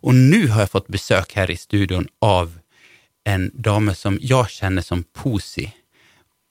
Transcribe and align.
Og 0.00 0.16
nå 0.16 0.46
har 0.52 0.64
jeg 0.64 0.72
fått 0.72 0.90
besøk 0.92 1.36
her 1.36 1.52
i 1.52 1.58
studion 1.60 2.08
av 2.24 2.56
en 3.28 3.50
dame 3.54 3.94
som 3.94 4.16
jeg 4.22 4.54
kjenner 4.56 4.84
som 4.84 5.04
Posi. 5.16 5.68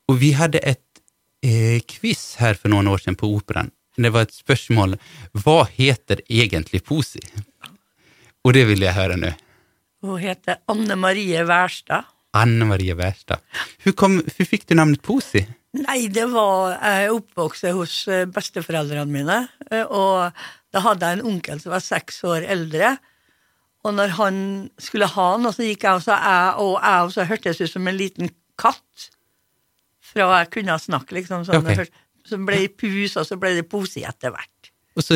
Og 0.09 0.19
vi 0.21 0.33
hadde 0.37 0.61
et 0.61 1.03
eh, 1.45 1.81
quiz 1.89 2.37
her 2.41 2.57
for 2.59 2.71
noen 2.73 2.89
år 2.91 3.01
siden 3.03 3.17
på 3.19 3.29
Operaen. 3.33 3.73
Det 3.99 4.13
var 4.15 4.27
et 4.27 4.35
spørsmål 4.35 4.95
hva 5.43 5.63
heter 5.67 6.21
egentlig 6.29 6.83
Posi? 6.87 7.21
Og 8.45 8.55
det 8.55 8.63
vil 8.69 8.85
jeg 8.85 8.95
høre 8.95 9.17
nå. 9.19 9.33
Hun 10.05 10.21
heter 10.21 10.61
Anne 10.71 10.95
Marie 10.95 11.43
Wærstad. 11.43 12.07
Anne 12.37 12.67
Marie 12.69 12.95
Wærstad. 12.95 13.41
Hvor, 13.83 14.21
fikk 14.29 14.67
du 14.69 14.77
navnet 14.77 15.01
Posi? 15.03 15.41
Nei, 15.77 16.07
det 16.09 16.25
var 16.31 16.79
Jeg 16.81 17.11
oppvokste 17.13 17.73
hos 17.77 18.01
eh, 18.09 18.25
besteforeldrene 18.29 19.11
mine, 19.11 19.37
eh, 19.69 19.85
og 19.85 20.31
da 20.73 20.81
hadde 20.85 21.05
jeg 21.05 21.19
en 21.19 21.27
onkel 21.33 21.61
som 21.61 21.73
var 21.75 21.83
seks 21.85 22.23
år 22.29 22.47
eldre. 22.49 22.95
Og 23.87 23.95
når 23.95 24.11
han 24.17 24.37
skulle 24.81 25.07
ha 25.07 25.29
noe, 25.39 25.55
så 25.55 25.63
gikk 25.63 25.85
jeg 25.87 26.01
og 26.01 26.03
sa 26.03 26.17
og 26.59 26.73
jeg 26.75 27.05
og 27.05 27.13
så 27.15 27.25
hørtes 27.29 27.61
ut 27.63 27.71
som 27.71 27.87
en 27.87 27.95
liten 27.97 28.31
katt. 28.59 29.09
Fra 30.09 30.27
jeg 30.41 30.49
kunne 30.57 30.75
snakke, 30.81 31.15
liksom. 31.19 31.45
Sånn, 31.47 31.65
Ok. 31.65 31.87
Så 32.29 32.37
ble 32.45 32.59
det 32.65 32.73
pus, 32.77 33.15
og 33.17 33.25
så 33.25 33.39
ble 33.41 33.55
det 33.57 33.63
pose 33.71 34.03
etter 34.05 34.33
hvert. 34.35 34.69
Og 34.99 35.05
så, 35.05 35.15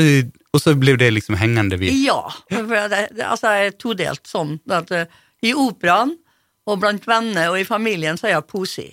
og 0.56 0.62
så 0.64 0.74
ble 0.80 0.96
det 0.98 1.12
liksom 1.12 1.36
hengende 1.38 1.78
vid. 1.78 1.92
Ja. 2.06 2.22
For 2.50 2.88
det, 2.90 3.02
det, 3.18 3.26
altså, 3.28 3.52
jeg 3.54 3.74
er 3.74 3.76
todelt 3.78 4.30
sånn 4.30 4.56
at 4.72 4.90
eh, 4.96 5.12
i 5.44 5.52
operaen 5.54 6.16
og 6.64 6.80
blant 6.80 7.06
venner 7.06 7.52
og 7.52 7.60
i 7.60 7.68
familien 7.68 8.18
så 8.18 8.30
er 8.30 8.38
jeg 8.38 8.48
posi. 8.50 8.88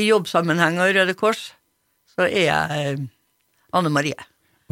I 0.00 0.08
jobbsammenheng 0.08 0.80
og 0.82 0.94
Røde 0.96 1.14
Kors 1.18 1.50
så 2.14 2.24
er 2.26 2.46
jeg 2.48 2.80
eh, 2.80 3.04
Anne 3.76 3.92
Marie. 3.92 4.18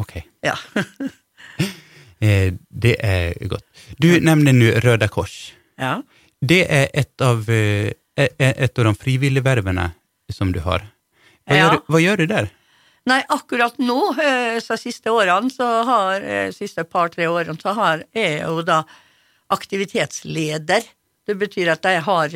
Ok, 0.01 0.17
Ja. 0.43 0.57
eh, 2.23 2.53
det 2.71 2.95
er 3.03 3.35
godt. 3.51 3.65
Du 3.99 4.07
nevner 4.23 4.55
nå 4.55 4.71
Røde 4.85 5.09
Kors. 5.11 5.51
ja. 5.77 5.99
Det 6.43 6.65
er 6.67 6.89
et 6.93 7.21
av, 7.23 7.45
eh, 7.49 7.93
et 8.17 8.79
av 8.79 8.83
de 8.89 8.91
frivillige 8.99 9.43
vervene 9.45 9.93
som 10.29 10.51
du 10.51 10.59
har. 10.59 10.81
Hva, 11.47 11.55
Ja. 11.55 11.69
gjør, 11.69 11.71
du- 11.77 11.93
hva 11.93 11.99
gjør 12.03 12.17
du 12.17 12.25
der? 12.27 12.49
Nei, 13.07 13.21
akkurat 13.29 13.77
nå, 13.79 13.95
eh, 14.19 14.59
så 14.59 14.75
siste 14.77 15.07
årene, 15.11 15.49
så 15.51 15.69
har 15.87 16.51
siste 16.51 16.83
par-tre 16.83 17.27
årene, 17.31 17.55
så 17.61 17.73
har 17.75 18.03
jeg 18.13 18.41
jo 18.41 18.61
da 18.61 18.83
aktivitetsleder. 19.73 20.83
Det 21.25 21.37
betyr 21.39 21.71
at 21.71 21.83
jeg 21.87 22.01
har 22.03 22.29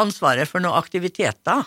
ansvaret 0.00 0.48
for 0.48 0.60
noen 0.64 0.78
aktiviteter 0.80 1.66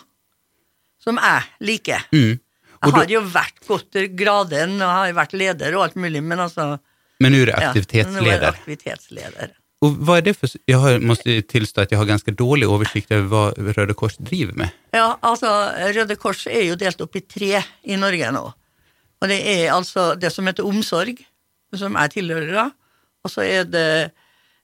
som 1.02 1.16
jeg 1.22 1.42
liker. 1.60 2.02
Mm. 2.12 2.40
Jeg 2.82 2.92
har 2.92 3.06
jo 3.06 3.20
vært 3.22 3.62
gått 3.66 3.98
graden, 4.18 4.74
og 4.82 4.90
har 4.90 5.12
vært 5.16 5.32
leder 5.38 5.74
og 5.76 5.84
alt 5.86 5.94
mulig, 5.96 6.22
men 6.22 6.38
altså 6.38 6.78
men 7.20 7.32
nå 7.32 7.44
er 7.44 7.48
du 7.48 7.52
ja, 7.52 7.56
nå 7.56 7.62
er 7.62 7.62
jeg 7.62 7.70
aktivitetsleder. 7.70 8.48
aktivitetsleder. 8.52 9.54
Og 9.84 9.96
hva 10.08 10.16
er 10.18 10.24
det 10.24 10.32
for 10.38 10.48
Jeg 10.68 10.78
har, 10.80 11.02
måste 11.04 11.34
tilstå 11.44 11.84
at 11.84 11.90
jeg 11.92 12.00
har 12.00 12.08
ganske 12.08 12.32
dårlig 12.32 12.68
oversikt 12.68 13.12
over 13.12 13.26
hva 13.28 13.72
Røde 13.76 13.96
Kors 13.98 14.16
driver 14.16 14.56
med. 14.56 14.72
Ja, 14.96 15.18
altså, 15.20 15.50
Røde 15.96 16.16
Kors 16.16 16.46
er 16.48 16.64
jo 16.64 16.78
delt 16.80 17.00
opp 17.04 17.16
i 17.18 17.24
tre 17.24 17.60
i 17.84 17.98
Norge 18.00 18.30
nå. 18.32 18.44
Og 19.20 19.30
det 19.30 19.40
er 19.48 19.74
altså 19.74 20.14
det 20.20 20.32
som 20.32 20.48
heter 20.48 20.66
omsorg, 20.66 21.20
som 21.76 21.96
jeg 22.00 22.14
tilhører 22.16 22.52
da, 22.56 22.66
og 23.24 23.32
så 23.32 23.44
er 23.44 23.68
det 23.68 23.88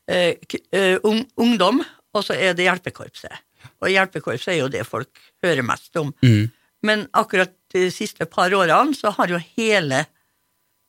eh, 0.09 0.37
eh, 0.73 0.97
ungdom, 1.03 1.83
og 2.13 2.25
så 2.25 2.37
er 2.37 2.57
det 2.57 2.69
hjelpekorpset. 2.69 3.45
Og 3.83 3.91
hjelpekorpset 3.93 4.55
er 4.55 4.61
jo 4.63 4.73
det 4.73 4.85
folk 4.89 5.23
hører 5.45 5.65
mest 5.67 5.97
om. 6.01 6.13
Mm. 6.25 6.51
Men 6.87 7.07
akkurat 7.17 7.53
de 7.73 7.89
siste 7.95 8.27
par 8.31 8.53
årene 8.55 8.97
så 8.97 9.13
har 9.17 9.33
jo 9.33 9.41
hele, 9.57 10.05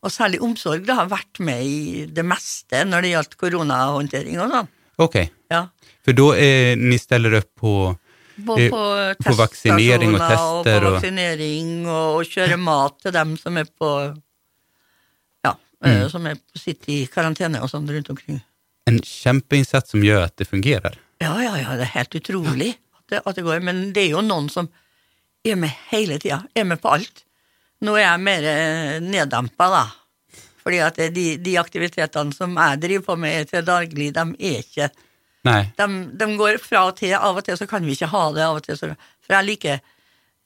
og 0.03 0.11
særlig 0.11 0.41
omsorg, 0.43 0.83
da, 0.85 0.97
har 0.99 1.07
vært 1.11 1.39
med 1.39 1.63
i 1.63 2.05
det 2.11 2.25
meste 2.27 2.83
når 2.85 3.01
det 3.05 3.11
gjaldt 3.13 3.37
koronahåndtering 3.39 4.39
og 4.43 4.51
sånn. 4.51 4.67
Ok, 5.03 5.15
Ja. 5.49 5.61
for 6.03 6.13
da 6.13 6.25
er 6.37 6.75
ni 6.77 6.97
steller 7.01 7.39
opp 7.39 7.49
på 7.59 7.73
På, 8.45 8.55
Eh, 8.57 8.69
på, 8.73 8.81
på 9.23 9.33
vaksinering 9.37 10.15
og 10.15 10.19
tester 10.19 10.81
Og 10.81 10.87
på 10.87 10.91
vaksinering 10.95 11.85
og, 11.85 12.15
og 12.17 12.23
kjøre 12.25 12.57
mat 12.69 12.95
til 13.03 13.11
dem 13.13 13.35
som 13.37 13.57
er 13.61 13.65
på 13.69 13.89
Ja, 15.45 15.53
Mm. 15.83 15.91
eh, 15.91 16.07
som 16.09 16.25
er, 16.27 16.37
sitter 16.55 16.93
i 16.93 17.05
karantene 17.11 17.61
og 17.61 17.69
sånn 17.69 17.87
rundt 17.89 18.09
omkring. 18.09 18.41
en 18.87 18.99
kjempeinnsats 18.99 19.91
som 19.91 20.01
gjør 20.03 20.25
at 20.25 20.35
det 20.35 20.47
fungerer. 20.49 20.95
Ja, 21.21 21.37
ja, 21.39 21.53
ja, 21.55 21.75
det 21.79 21.85
er 21.87 21.93
helt 21.99 22.15
utrolig 22.19 22.73
at 22.97 23.05
det, 23.09 23.21
at 23.25 23.35
det 23.35 23.43
går. 23.45 23.61
Men 23.63 23.93
det 23.93 24.03
er 24.07 24.09
jo 24.17 24.21
noen 24.21 24.49
som 24.51 24.67
er 25.45 25.55
med 25.55 25.71
hele 25.91 26.17
tida. 26.19 26.41
Er 26.55 26.65
med 26.65 26.81
på 26.81 26.91
alt. 26.91 27.23
Nå 27.83 27.95
er 27.97 28.05
jeg 28.05 28.23
mer 28.23 28.47
eh, 28.47 28.97
neddempa, 29.03 29.69
da. 29.73 29.83
Fordi 30.63 30.79
at 30.79 30.99
de, 31.11 31.25
de 31.43 31.57
aktivitetene 31.59 32.35
som 32.35 32.53
jeg 32.55 32.79
driver 32.83 33.07
på 33.09 33.17
med 33.19 33.49
til 33.49 33.65
daglig, 33.67 34.13
de 34.15 34.27
er 34.39 34.61
ikke 34.61 34.91
de, 35.43 35.87
de 36.15 36.27
går 36.39 36.59
fra 36.63 36.85
og 36.87 36.95
til. 36.99 37.15
Av 37.17 37.35
og 37.35 37.43
til 37.43 37.57
så 37.59 37.67
kan 37.67 37.83
vi 37.83 37.97
ikke 37.97 38.11
ha 38.13 38.23
det. 38.35 38.45
av 38.45 38.61
og 38.61 38.63
til 38.63 38.79
så, 38.79 38.93
For 39.25 39.35
jeg 39.35 39.47
liker 39.49 39.81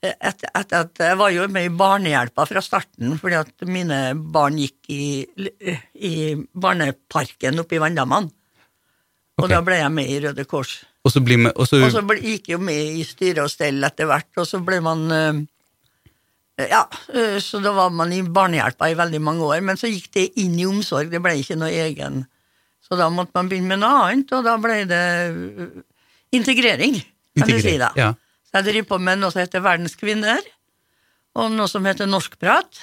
et, 0.02 0.14
etter, 0.14 0.50
et, 0.54 0.74
at 0.74 1.02
Jeg 1.02 1.18
var 1.18 1.30
jo 1.34 1.46
med 1.50 1.68
i 1.68 1.74
Barnehjelpa 1.74 2.46
fra 2.46 2.62
starten, 2.62 3.16
fordi 3.18 3.38
at 3.38 3.66
mine 3.66 4.00
barn 4.34 4.58
gikk 4.58 4.90
i, 4.94 5.04
i 5.94 6.14
barneparken 6.34 7.62
oppe 7.62 7.78
i 7.78 7.82
Vanndammen. 7.82 8.30
Og 9.38 9.46
da 9.50 9.60
ble 9.62 9.78
jeg 9.78 9.94
med 9.94 10.10
i 10.10 10.18
Røde 10.24 10.44
Kors. 10.50 10.80
og 11.06 11.12
så 11.14 11.22
blir 11.22 11.38
man, 11.38 11.52
og 11.54 11.68
så, 11.70 11.78
Og 11.84 11.92
så 11.94 12.02
ble, 12.02 12.18
gikk 12.18 12.50
jo 12.50 12.58
med 12.58 12.98
i 12.98 13.04
styre 13.06 13.46
og 13.46 13.52
stell 13.52 13.78
etter 13.86 14.08
hvert, 14.10 14.30
og 14.36 14.46
så 14.50 14.58
ble 14.66 14.80
man 14.82 15.04
eh, 15.14 15.44
Ja, 16.58 16.88
eh, 17.14 17.38
så 17.38 17.60
da 17.62 17.70
var 17.72 17.92
man 17.94 18.12
i 18.12 18.22
Barnehjelpa 18.22 18.88
i 18.90 18.96
veldig 18.98 19.20
mange 19.22 19.46
år, 19.46 19.60
men 19.62 19.78
så 19.78 19.90
gikk 19.90 20.10
det 20.16 20.26
inn 20.42 20.56
i 20.58 20.66
omsorg, 20.66 21.12
det 21.12 21.20
ble 21.22 21.36
ikke 21.38 21.56
noe 21.58 21.70
egen. 21.70 22.24
Så 22.82 22.98
da 22.98 23.06
måtte 23.12 23.36
man 23.36 23.50
begynne 23.50 23.76
med 23.76 23.82
noe 23.84 24.00
annet, 24.08 24.32
og 24.34 24.46
da 24.46 24.56
ble 24.58 24.80
det 24.90 25.04
eh, 25.28 25.76
integrering, 26.34 26.98
kan 27.38 27.52
du 27.52 27.60
si 27.62 27.76
da. 27.78 27.92
Ja. 27.98 28.12
Så 28.48 28.58
jeg 28.58 28.70
driver 28.70 28.94
på 28.94 28.98
med 29.06 29.20
noe 29.20 29.30
som 29.30 29.42
heter 29.44 29.62
Verdenskvinner, 29.62 30.42
og 31.38 31.52
noe 31.54 31.70
som 31.70 31.86
heter 31.86 32.08
Norskprat. 32.10 32.80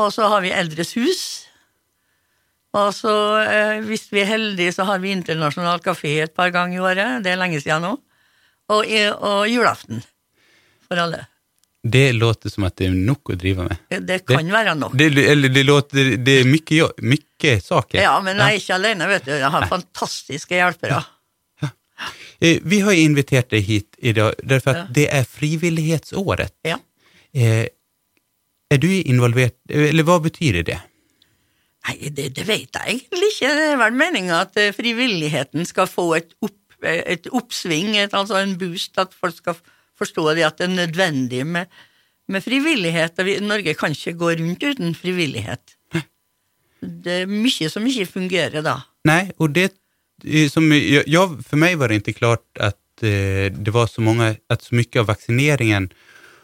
Og 0.00 0.08
så 0.14 0.30
har 0.32 0.40
vi 0.40 0.54
Eldres 0.56 0.94
hus. 0.96 1.24
Og 2.72 2.94
så, 2.96 3.12
eh, 3.42 3.82
hvis 3.84 4.06
vi 4.14 4.22
er 4.22 4.30
heldige, 4.30 4.72
så 4.72 4.86
har 4.88 5.02
vi 5.02 5.12
internasjonal 5.12 5.84
kafé 5.84 6.14
et 6.22 6.32
par 6.32 6.48
ganger 6.54 6.78
i 6.78 6.80
året. 6.80 7.26
Det 7.26 7.34
er 7.34 7.42
lenge 7.42 7.60
siden 7.60 7.84
nå. 7.84 7.92
Og, 8.72 8.88
og 9.20 9.44
julaften 9.50 10.00
for 10.86 11.02
alle. 11.02 11.26
Det 11.82 12.12
låter 12.14 12.48
som 12.52 12.62
at 12.68 12.76
det 12.78 12.86
er 12.86 12.92
nok 12.94 13.32
å 13.32 13.36
drive 13.36 13.64
med. 13.66 13.80
Det 14.06 14.20
kan 14.28 14.46
være 14.54 14.76
nok. 14.78 14.92
Det, 14.94 15.08
eller 15.32 15.50
det 15.50 15.64
låter, 15.66 16.12
det 16.16 16.36
er 16.40 16.46
mye, 16.46 16.86
mye 17.02 17.54
saker. 17.60 17.98
Ja, 18.04 18.12
men 18.22 18.38
jeg 18.38 18.46
er 18.54 18.60
ikke 18.60 18.76
alene, 18.76 19.08
vet 19.10 19.24
du. 19.26 19.32
Jeg 19.34 19.50
har 19.50 19.66
fantastiske 19.70 20.54
hjelpere. 20.54 21.00
Eh, 22.42 22.58
Vi 22.62 22.78
har 22.82 22.92
invitert 22.98 23.50
deg 23.50 23.66
hit 23.66 23.98
i 23.98 24.12
dag 24.14 24.34
derfor 24.42 24.70
at 24.70 24.76
Ja. 24.76 24.86
det 24.94 25.08
er 25.10 25.24
frivillighetsåret. 25.26 26.54
Ja. 26.66 26.78
Eh, 27.34 27.66
er 28.70 28.78
du 28.78 28.88
involvert, 28.88 29.58
eller 29.68 30.02
hva 30.06 30.20
betyr 30.22 30.62
det? 30.64 30.78
Nei, 31.88 31.96
det, 32.14 32.30
det 32.36 32.46
vet 32.46 32.78
jeg 32.78 32.94
egentlig 32.94 33.28
ikke. 33.34 33.52
Det 33.58 33.68
er 33.72 33.76
vel 33.82 33.92
meninga 33.98 34.40
at 34.46 34.56
eh, 34.56 34.70
frivilligheten 34.72 35.66
skal 35.66 35.86
få 35.90 36.12
et, 36.16 36.30
opp, 36.42 36.58
et 36.82 37.26
oppsving, 37.30 37.96
et, 37.98 38.14
altså 38.14 38.38
en 38.38 38.54
boost, 38.58 38.94
at 39.02 39.14
folk 39.14 39.34
skal 39.36 39.58
forstå 40.02 40.26
vi 40.36 40.46
at 40.46 40.58
det 40.60 40.68
er 40.68 40.74
nødvendig 40.74 41.44
med, 41.46 41.70
med 42.28 42.44
frivillighet. 42.44 43.18
Vi, 43.24 43.38
Norge 43.44 43.74
kan 43.78 43.94
ikke 43.96 44.18
gå 44.20 44.34
rundt 44.42 44.66
uten 44.66 44.96
frivillighet. 44.98 45.76
Det 46.82 47.22
er 47.22 47.30
mye 47.30 47.70
som 47.70 47.86
ikke 47.86 48.08
fungerer 48.10 48.64
da. 48.64 48.80
Nei, 49.06 49.30
og 49.38 49.54
det 49.54 49.70
som 50.52 50.66
ja, 50.70 51.24
for 51.46 51.58
meg 51.58 51.78
var 51.80 51.90
det 51.90 52.02
ikke 52.02 52.20
klart 52.20 52.46
att 52.58 53.02
eh, 53.02 53.50
det 53.50 53.70
var 53.74 53.86
så 53.86 54.00
mange, 54.00 54.36
at 54.50 54.62
så 54.62 54.74
mye 54.74 55.00
av 55.00 55.08
vaccineringen 55.10 55.90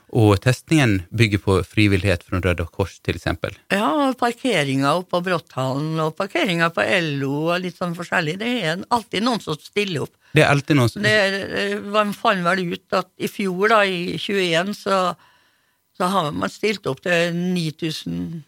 och 0.08 0.40
testningen 0.40 1.02
bygger 1.10 1.38
på 1.38 1.64
frivillighet 1.64 2.24
fra 2.24 2.40
Røde 2.40 2.66
Kors 2.72 2.96
f.eks. 3.04 3.16
exempel. 3.16 3.56
Ja, 3.72 4.08
og 4.08 4.18
parkeringa 4.20 4.94
oppe 4.96 5.16
på 5.16 5.20
Brotthallen, 5.28 5.98
og 6.00 6.16
parkeringa 6.16 6.70
på 6.74 6.84
LO, 7.04 7.34
og 7.52 7.60
litt 7.64 7.76
sånn 7.76 7.96
forskjellig. 7.98 8.38
Det 8.40 8.52
er 8.64 8.84
alltid 8.94 9.26
noen 9.26 9.42
som 9.44 9.58
stiller 9.60 10.06
opp. 10.06 10.14
Det 10.32 10.44
er 10.44 10.52
alltid 10.52 10.78
noen 10.78 10.92
som... 10.92 11.04
Det 11.04 11.14
eh, 11.14 11.78
man 11.92 12.12
fant 12.16 12.44
vel 12.44 12.64
ut 12.74 12.98
at 12.98 13.10
i 13.18 13.30
fjor, 13.32 13.68
da, 13.72 13.82
i 13.84 14.16
21, 14.16 14.74
så, 14.76 15.00
så 15.96 16.12
har 16.14 16.32
man 16.32 16.52
stilt 16.52 16.88
opp 16.88 17.02
til 17.04 17.36
9000 17.36 18.44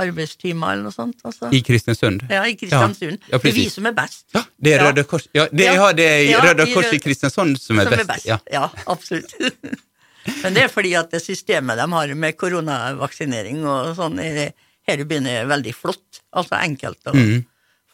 arbeidstimer 0.00 0.74
eller 0.74 0.88
noe 0.88 0.94
sånt. 0.94 1.20
Altså. 1.24 1.48
I 1.54 1.60
Kristiansund? 1.64 2.24
ja, 2.30 2.42
i 2.48 2.56
Kristiansund. 2.58 3.24
Ja, 3.30 3.38
det 3.38 3.52
er 3.52 3.56
vi 3.56 3.66
som 3.70 3.86
er 3.86 3.94
best. 3.96 4.26
Ja, 4.34 4.42
det 4.58 4.74
er 4.74 4.86
Røde 4.88 5.04
Kors, 5.08 5.28
ja, 5.34 5.46
det, 5.52 5.68
Ja. 5.68 5.74
ja. 5.78 5.92
det 5.92 6.08
er 6.10 6.42
Røde 6.48 6.66
Kors 6.74 6.92
i 6.92 6.98
Kristiansund 6.98 7.60
som 7.62 7.78
er 7.78 7.88
som 7.88 7.94
bäst. 7.94 8.02
er 8.02 8.12
best. 8.14 8.26
Ja. 8.26 8.38
Ja, 8.50 8.68
absolutt. 8.86 9.34
Men 10.42 10.54
det 10.56 10.62
er 10.64 10.72
fordi 10.72 10.94
at 10.98 11.10
det 11.12 11.20
systemet 11.24 11.76
de 11.80 11.86
har 11.92 12.14
med 12.16 12.36
koronavaksinering 12.40 13.64
og 13.68 13.94
sånn, 13.98 14.18
er- 14.22 14.54
her 14.88 15.00
i 15.00 15.04
byen 15.08 15.26
er 15.28 15.46
veldig 15.48 15.72
flott. 15.76 16.20
Altså 16.36 16.58
enkelt 16.60 17.00
å 17.08 17.14
Mm. 17.14 17.44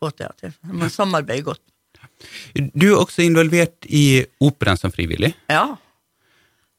få 0.00 0.10
til. 0.16 0.26
at 0.26 0.54
Man 0.64 0.90
samarbeider 0.90 1.44
godt. 1.44 1.60
Du 2.74 2.86
er 2.92 2.98
også 3.04 3.22
involvert 3.24 3.86
i 3.88 4.24
operaen 4.42 4.78
som 4.78 4.90
frivillig. 4.92 5.34
Ja. 5.48 5.76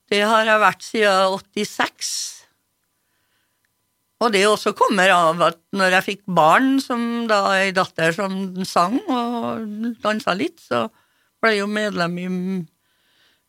Det 0.10 0.22
har 0.28 0.44
jeg 0.46 0.60
vært 0.60 0.82
siden 0.84 1.32
86. 1.32 2.38
Og 4.22 4.32
det 4.36 4.44
også 4.46 4.76
kommer 4.78 5.10
av 5.10 5.42
at 5.42 5.58
når 5.74 5.96
jeg 5.96 6.04
fikk 6.06 6.22
barn, 6.28 6.80
som 6.84 7.26
da 7.28 7.40
ei 7.58 7.72
datter 7.72 8.14
som 8.14 8.64
sang 8.66 9.00
og 9.10 9.96
dansa 10.04 10.36
litt, 10.38 10.60
så 10.62 10.90
ble 11.42 11.56
jeg 11.56 11.64
jo 11.64 11.68
medlem 11.68 12.20
i 12.22 12.28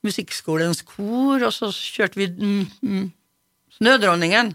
musikkskolens 0.02 0.82
kor, 0.86 1.42
og 1.46 1.52
så 1.54 1.68
kjørte 1.74 2.18
vi 2.18 2.26
mm, 2.32 2.64
mm, 2.82 3.04
Snødronningen, 3.78 4.54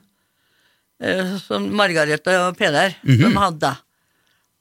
eh, 1.02 1.36
som 1.42 1.70
Margaret 1.76 2.28
og 2.36 2.58
Peder 2.60 2.96
Mhm. 3.04 3.22
som 3.24 3.36
hadde, 3.42 3.72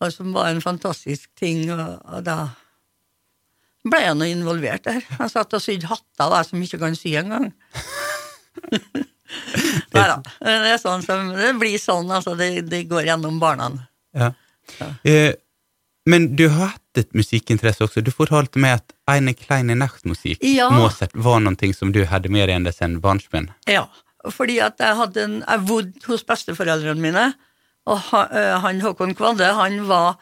og 0.00 0.12
som 0.12 0.32
var 0.32 0.50
en 0.50 0.60
fantastisk 0.64 1.28
ting, 1.38 1.66
og, 1.72 2.00
og 2.04 2.24
da 2.24 2.38
ble 3.86 4.00
jeg 4.02 4.16
nå 4.18 4.26
involvert 4.32 4.82
der. 4.84 5.02
Jeg 5.18 5.30
satt 5.30 5.54
og 5.54 5.62
sydde 5.62 5.86
hatter, 5.86 6.32
jeg 6.36 6.46
som 6.48 6.62
ikke 6.62 6.78
kan 6.82 6.96
sy 6.98 7.12
engang. 7.20 7.52
Nei 9.96 10.04
da. 10.08 10.16
Det 10.40 10.72
er 10.72 10.78
sånn 10.80 11.02
som 11.04 11.30
Det 11.36 11.52
blir 11.60 11.78
sånn, 11.82 12.08
altså. 12.14 12.34
Det, 12.38 12.48
det 12.70 12.84
går 12.90 13.08
gjennom 13.10 13.38
barna. 13.42 13.70
Ja. 14.16 14.32
Eh, 15.06 15.32
men 16.06 16.28
du 16.38 16.46
har 16.48 16.74
hatt 16.76 16.85
et 17.00 17.12
musikkinteresse 17.14 17.84
også. 17.87 18.02
Du 18.04 18.10
fortalte 18.14 18.58
meg 18.62 18.78
at 18.81 18.93
Eine 19.10 19.34
kleine 19.34 19.75
Nachtmusik, 19.78 20.38
Ja. 20.43 20.69
Mozart, 20.70 21.12
var 21.14 21.40
noe 21.40 21.72
som 21.75 21.93
du 21.93 22.04
hadde 22.04 22.28
med 22.32 22.48
deg 22.48 22.56
enda 22.56 22.72
siden 22.72 23.00
barnsben. 23.00 23.50
Ja, 23.70 23.87
fordi 24.31 24.60
at 24.60 24.78
jeg 24.82 24.96
hadde 24.98 25.22
en 25.22 25.37
Jeg 25.46 25.66
bodde 25.69 26.06
hos 26.08 26.25
besteforeldrene 26.26 27.00
mine, 27.00 27.26
og 27.87 27.98
han, 28.10 28.81
Håkon 28.82 29.14
Kvadde, 29.14 29.52
han 29.54 29.84
var 29.87 30.16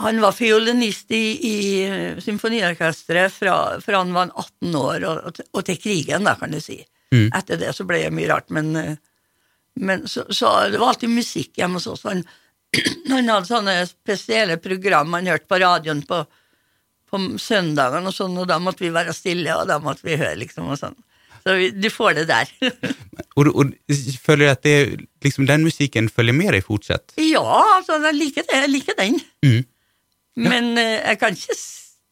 han 0.00 0.22
var 0.22 0.32
fiolinist 0.32 1.10
i, 1.12 1.36
i 1.44 1.56
symfoniorkesteret 2.24 3.32
fra, 3.34 3.56
fra 3.84 3.98
han 4.00 4.14
var 4.16 4.30
18 4.40 4.74
år 4.78 5.04
og, 5.04 5.40
og, 5.52 5.64
til- 5.66 5.76
krigen, 5.82 6.24
da, 6.24 6.32
kan 6.40 6.50
du 6.54 6.60
si. 6.64 6.78
Mm. 7.12 7.26
Etter 7.36 7.58
det 7.60 7.74
så 7.76 7.84
ble 7.84 7.98
det 8.06 8.12
mye 8.16 8.30
rart, 8.30 8.48
men, 8.48 8.72
men 9.76 10.06
så, 10.08 10.24
så 10.32 10.54
det 10.72 10.80
var 10.80 10.94
alltid 10.94 11.12
musikk 11.12 11.60
hjemme 11.60 11.76
hos 11.76 11.86
oss. 11.92 12.06
Han, 12.08 12.24
han 13.12 13.28
hadde 13.28 13.48
sånne 13.48 13.74
spesielle 13.88 14.58
program 14.62 15.12
han 15.16 15.30
hørte 15.32 15.48
på 15.50 15.60
radioen 15.60 16.02
på, 16.08 16.22
på 17.10 17.22
søndagene 17.40 18.08
og 18.08 18.16
sånn, 18.16 18.36
og 18.40 18.48
da 18.50 18.58
måtte 18.62 18.86
vi 18.86 18.92
være 18.94 19.14
stille, 19.16 19.56
og 19.58 19.68
da 19.70 19.78
måtte 19.82 20.06
vi 20.06 20.16
høre, 20.16 20.38
liksom, 20.40 20.70
og 20.72 20.80
sånn. 20.80 20.96
Så 21.42 21.56
vi, 21.58 21.70
du 21.74 21.88
får 21.90 22.20
det 22.20 22.28
der. 22.30 22.50
Og, 23.40 23.48
og 23.48 23.70
føler 24.20 24.44
du 24.44 24.50
at 24.50 24.60
det, 24.66 24.74
liksom, 25.24 25.46
den 25.48 25.62
musikken 25.64 26.10
følger 26.12 26.36
med 26.36 26.50
deg 26.52 26.66
fortsatt? 26.66 27.14
ja, 27.16 27.40
altså, 27.78 27.96
jeg 28.04 28.18
liker 28.18 28.44
det, 28.44 28.58
jeg 28.60 28.68
liker 28.68 28.98
den. 28.98 29.16
Mm. 29.40 29.62
Men 30.44 30.68
eh, 30.76 30.98
jeg 31.00 31.18
kan 31.22 31.38
ikke 31.38 31.56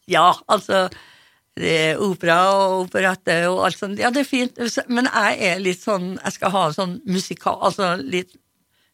Ja, 0.09 0.31
altså 0.49 0.87
det 1.61 1.75
er 1.77 2.01
opera 2.01 2.39
og 2.57 2.87
operette 2.87 3.37
og 3.51 3.67
alt 3.67 3.77
sånt, 3.77 4.01
ja, 4.01 4.09
det 4.11 4.23
er 4.23 4.31
fint, 4.31 4.57
men 4.89 5.11
jeg 5.11 5.51
er 5.51 5.61
litt 5.61 5.83
sånn 5.83 6.15
Jeg 6.15 6.39
skal 6.39 6.55
ha 6.57 6.63
sånn 6.73 6.97
musikal... 7.05 7.61
Altså 7.69 7.93
litt 8.01 8.33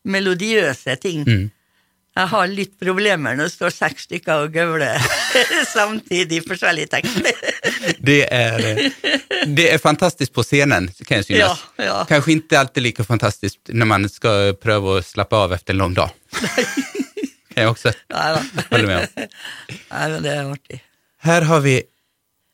melodiøse 0.06 0.96
ting. 1.02 1.24
Mm. 1.26 1.46
Jeg 2.16 2.30
har 2.32 2.46
litt 2.48 2.72
problemer 2.80 3.36
når 3.36 3.50
det 3.50 3.52
står 3.52 3.74
seks 3.76 4.06
stykker 4.08 4.46
og 4.46 4.54
gauler 4.54 5.02
samtidig 5.76 6.38
i 6.38 6.44
forskjellige 6.46 6.88
tekster. 6.94 7.40
Det 8.00 8.22
er, 8.32 8.86
det 9.52 9.66
fantastisk 9.82 10.32
på 10.36 10.44
scenen, 10.46 10.88
kan 11.04 11.20
jeg 11.20 11.26
synes. 11.28 11.42
Ja, 11.76 11.84
ja. 11.84 11.98
Kanskje 12.08 12.38
ikke 12.38 12.62
alltid 12.62 12.86
like 12.86 13.04
fantastisk 13.04 13.60
når 13.68 13.90
man 13.92 14.08
skal 14.08 14.54
prøve 14.60 14.96
å 14.96 15.04
slappe 15.04 15.36
av 15.44 15.52
etter 15.58 15.76
en 15.76 15.82
lang 15.84 15.98
dag. 15.98 16.14
kan 17.56 17.64
jeg 17.64 17.72
også 17.72 17.92
Nei 18.12 18.24
holde 18.70 18.86
med 18.86 18.96
om. 18.96 19.28
Nei, 19.90 20.06
men 20.12 20.24
det 20.24 20.32
er 20.32 20.50
artig. 20.52 20.80
Her 21.26 21.46
har 21.48 21.62
vi 21.64 21.76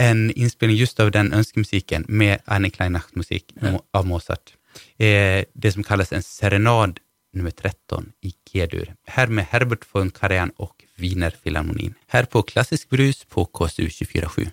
en 0.03 0.26
innspilling 0.32 0.79
just 0.79 0.99
av 1.03 1.12
den 1.15 1.31
ønskemusikken 1.35 2.06
med 2.08 2.43
Anne 2.50 2.70
kleine 2.75 2.97
Nachtmusik 2.99 3.55
av 3.94 4.06
Mozart. 4.11 4.55
Eh, 4.99 5.44
Det 5.55 5.73
som 5.75 5.85
kalles 5.87 6.12
en 6.12 6.23
serenad 6.25 7.02
nummer 7.32 7.50
13 7.50 8.12
i 8.23 8.32
G-dur. 8.46 8.93
Her 9.08 9.26
med 9.26 9.49
Herbert 9.52 9.84
von 9.93 10.11
Karajan 10.11 10.52
og 10.58 10.84
Wienerfilharmonien. 11.00 11.94
Her 12.12 12.29
på 12.31 12.43
Klassisk 12.46 12.90
brus 12.93 13.25
på 13.25 13.44
KSU 13.44 13.88
247. 13.88 14.50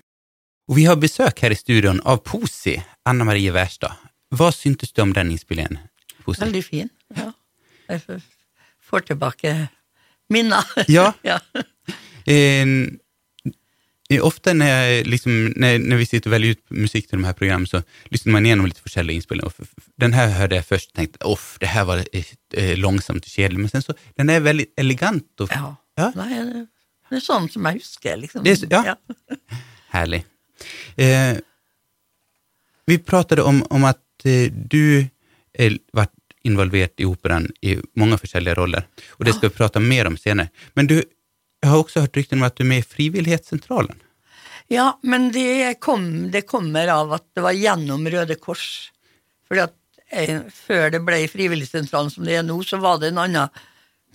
Og 0.70 0.76
vi 0.78 0.86
har 0.86 0.96
besøk 1.02 1.42
her 1.42 1.50
i 1.50 1.58
studion 1.58 2.00
av 2.06 2.22
Posi, 2.26 2.76
Anna 3.08 3.26
Marie 3.26 3.52
Wærstad. 3.52 3.96
Hva 4.30 4.52
syntes 4.54 4.92
du 4.94 5.02
om 5.02 5.12
den 5.14 5.32
innspillingen? 5.34 5.80
Posi? 6.24 6.40
Veldig 6.44 6.62
fin. 6.64 6.90
Ja. 7.16 7.32
Jeg 7.90 8.20
får 8.86 9.06
tilbake 9.08 9.54
minner. 10.30 10.66
Ja. 10.88 11.10
ja. 11.30 11.40
Eh, 14.10 14.18
ofte 14.26 14.52
når, 14.56 14.66
jeg, 14.72 15.04
liksom, 15.06 15.34
når, 15.62 15.76
når 15.86 16.00
vi 16.00 16.06
sitter 16.10 16.30
og 16.30 16.34
velger 16.34 16.56
ut 16.56 16.76
musikk 16.82 17.06
til 17.08 17.20
de 17.20 17.26
her 17.28 17.36
programmene, 17.38 17.70
så 17.70 17.80
lytter 18.10 18.32
man 18.34 18.48
gjennom 18.48 18.66
litt 18.66 18.80
forskjellige 18.82 19.20
innspill. 19.20 19.42
Og 19.46 19.52
f- 19.54 19.68
f- 19.68 19.86
Den 20.02 20.16
her 20.16 20.32
hørte 20.34 20.58
jeg 20.58 20.66
først 20.66 20.90
og 20.90 20.98
tenkte 20.98 21.22
off, 21.30 21.44
det 21.62 21.70
her 21.70 21.86
var 21.86 22.02
eh, 22.12 22.32
eh, 22.58 22.72
langsomt 22.80 23.22
og 23.22 23.30
kjedelig, 23.30 23.60
men 23.62 23.70
sen 23.70 23.84
så, 23.86 23.94
den 24.18 24.32
er 24.34 24.42
veldig 24.42 24.66
elegant 24.82 25.44
og 25.46 25.54
ja. 25.54 25.76
Ja. 26.00 26.08
Nei, 26.16 26.28
det, 26.48 26.66
er 27.18 27.22
sånn 27.22 27.46
som 27.52 27.66
jeg 27.70 27.80
husker, 27.82 28.16
liksom. 28.22 28.42
Det 28.46 28.56
så- 28.62 28.70
ja. 28.72 28.96
herlig. 29.94 30.24
Eh, 31.00 31.38
vi 32.86 32.98
pratet 32.98 33.38
om, 33.40 33.62
om 33.70 33.84
at 33.88 34.02
eh, 34.28 34.50
du 34.52 35.06
har 35.58 35.76
vært 35.96 36.12
involvert 36.44 37.00
i 37.00 37.06
operaen 37.08 37.46
i 37.64 37.74
mange 38.00 38.18
forskjellige 38.20 38.56
roller, 38.58 38.84
og 39.18 39.24
det 39.28 39.34
skal 39.36 39.50
vi 39.50 39.56
prate 39.56 39.80
mer 39.84 40.08
om 40.10 40.16
senere. 40.20 40.50
Men 40.76 40.88
du, 40.90 40.98
jeg 41.60 41.70
har 41.70 41.82
også 41.82 42.04
hørt 42.04 42.16
rykter 42.16 42.38
om 42.38 42.46
at 42.46 42.56
du 42.56 42.64
er 42.64 42.70
med 42.70 42.82
i 42.82 42.88
Frivillighetssentralen. 42.88 43.98
Ja, 44.70 44.92
men 45.02 45.28
det, 45.34 45.80
kom, 45.82 46.30
det 46.30 46.46
kommer 46.48 46.88
av 46.92 47.12
at 47.16 47.26
det 47.34 47.42
var 47.44 47.56
gjennom 47.58 48.06
Røde 48.06 48.36
Kors. 48.38 48.90
Fordi 49.48 49.64
at 49.66 49.76
jeg, 50.10 50.44
før 50.54 50.92
det 50.94 51.02
ble 51.06 51.24
Frivilligsentralen 51.30 52.12
som 52.12 52.26
det 52.26 52.38
er 52.38 52.46
nå, 52.46 52.56
så 52.66 52.78
var 52.82 53.00
det 53.02 53.10
en 53.10 53.20
annen 53.24 53.60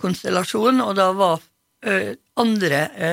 konstellasjon, 0.00 0.80
og 0.84 0.96
da 0.96 1.10
var 1.16 1.44
ø, 1.86 2.14
andre, 2.40 2.80
ø, 2.96 3.12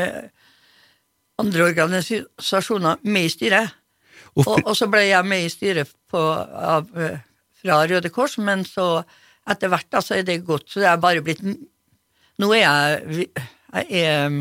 andre 1.43 1.67
organisasjoner 1.67 3.03
med 3.03 3.27
i 3.27 3.31
styret. 3.31 3.75
Og 4.33 4.47
Og, 4.47 4.63
og 4.65 4.73
så 4.75 4.87
ble 4.89 5.03
jeg 5.05 5.29
med 5.29 5.45
i 5.45 5.51
styret 5.51 5.91
på, 6.09 6.19
av, 6.19 6.87
eh, 6.97 7.19
fra 7.61 7.83
Røde 7.85 8.09
Kors, 8.09 8.39
men 8.41 8.65
så 8.65 9.03
etter 9.49 9.69
hvert 9.69 9.99
altså, 9.99 10.15
er 10.17 10.25
det 10.25 10.45
gått, 10.47 10.69
så 10.71 10.81
det 10.81 10.89
er 10.89 11.03
bare 11.03 11.21
blitt 11.21 11.43
Nå 12.41 12.47
er 12.57 12.63
jeg, 12.63 13.27
jeg 13.73 14.05
er 14.05 14.35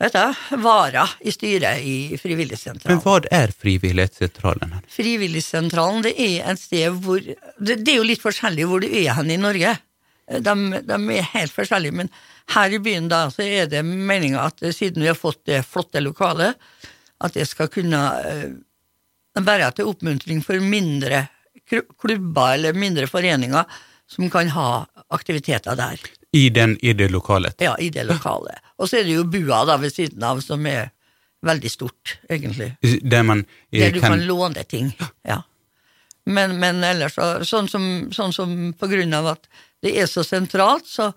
vet 0.00 0.16
du, 0.16 0.56
vara 0.62 1.04
i 1.20 1.32
styret 1.34 1.84
i 1.84 2.16
Men 2.88 3.02
hva 3.04 3.18
er 3.36 3.52
Frivillighetssentralen? 3.52 4.78
Frivilligsentralen 4.88 6.06
det 6.06 6.14
er 6.16 6.48
et 6.52 6.62
sted 6.62 6.96
hvor 7.04 7.20
det, 7.20 7.82
det 7.84 7.92
er 7.92 8.00
jo 8.00 8.08
litt 8.08 8.24
forskjellig 8.24 8.68
hvor 8.70 8.80
du 8.80 8.88
er 8.88 9.12
hen 9.18 9.32
i 9.34 9.40
Norge. 9.40 9.76
De, 10.30 10.54
de 10.86 10.98
er 11.18 11.28
helt 11.34 11.52
forskjellige, 11.52 11.96
men 12.00 12.10
her 12.54 12.72
i 12.74 12.80
byen 12.82 13.10
da, 13.10 13.24
så 13.34 13.44
er 13.44 13.68
det 13.70 13.82
meninga 13.84 14.46
at 14.46 14.62
siden 14.74 15.02
vi 15.02 15.10
har 15.10 15.18
fått 15.18 15.42
det 15.50 15.64
flotte 15.66 16.02
lokalet, 16.02 16.56
at 17.20 17.36
det 17.36 17.46
skal 17.50 17.68
kunne 17.70 18.00
eh, 18.26 18.48
være 19.36 19.72
til 19.76 19.90
oppmuntring 19.90 20.40
for 20.46 20.62
mindre 20.62 21.26
klubber 21.70 22.54
eller 22.56 22.74
mindre 22.74 23.06
foreninger 23.10 23.82
som 24.10 24.30
kan 24.32 24.50
ha 24.54 24.70
aktiviteter 25.14 25.76
der. 25.78 26.00
I, 26.32 26.48
den, 26.54 26.76
I 26.82 26.92
det 26.94 27.08
lokalet? 27.10 27.56
Ja, 27.60 27.72
i 27.82 27.88
det 27.90 28.04
lokalet. 28.06 28.58
Og 28.78 28.88
så 28.88 29.00
er 29.00 29.04
det 29.08 29.16
jo 29.16 29.24
bua 29.26 29.64
da 29.66 29.76
ved 29.82 29.90
siden 29.94 30.22
av, 30.22 30.38
som 30.44 30.66
er 30.70 30.90
veldig 31.46 31.70
stort, 31.72 32.18
egentlig. 32.30 32.74
Der 33.02 33.22
man 33.26 33.44
eh, 33.72 33.80
Der 33.80 33.92
du 33.96 34.00
kan, 34.00 34.12
kan 34.14 34.26
låne 34.28 34.62
ting. 34.68 34.92
Ja. 35.26 35.40
Men, 36.30 36.58
men 36.60 36.84
ellers, 36.84 37.14
så, 37.16 37.40
sånn, 37.48 37.66
som, 37.72 37.84
sånn 38.14 38.32
som 38.36 38.50
på 38.78 38.86
grunn 38.92 39.14
av 39.16 39.26
at 39.32 39.48
det 39.82 39.94
er 39.98 40.06
så 40.06 40.22
sentralt, 40.22 40.86
så, 40.86 41.08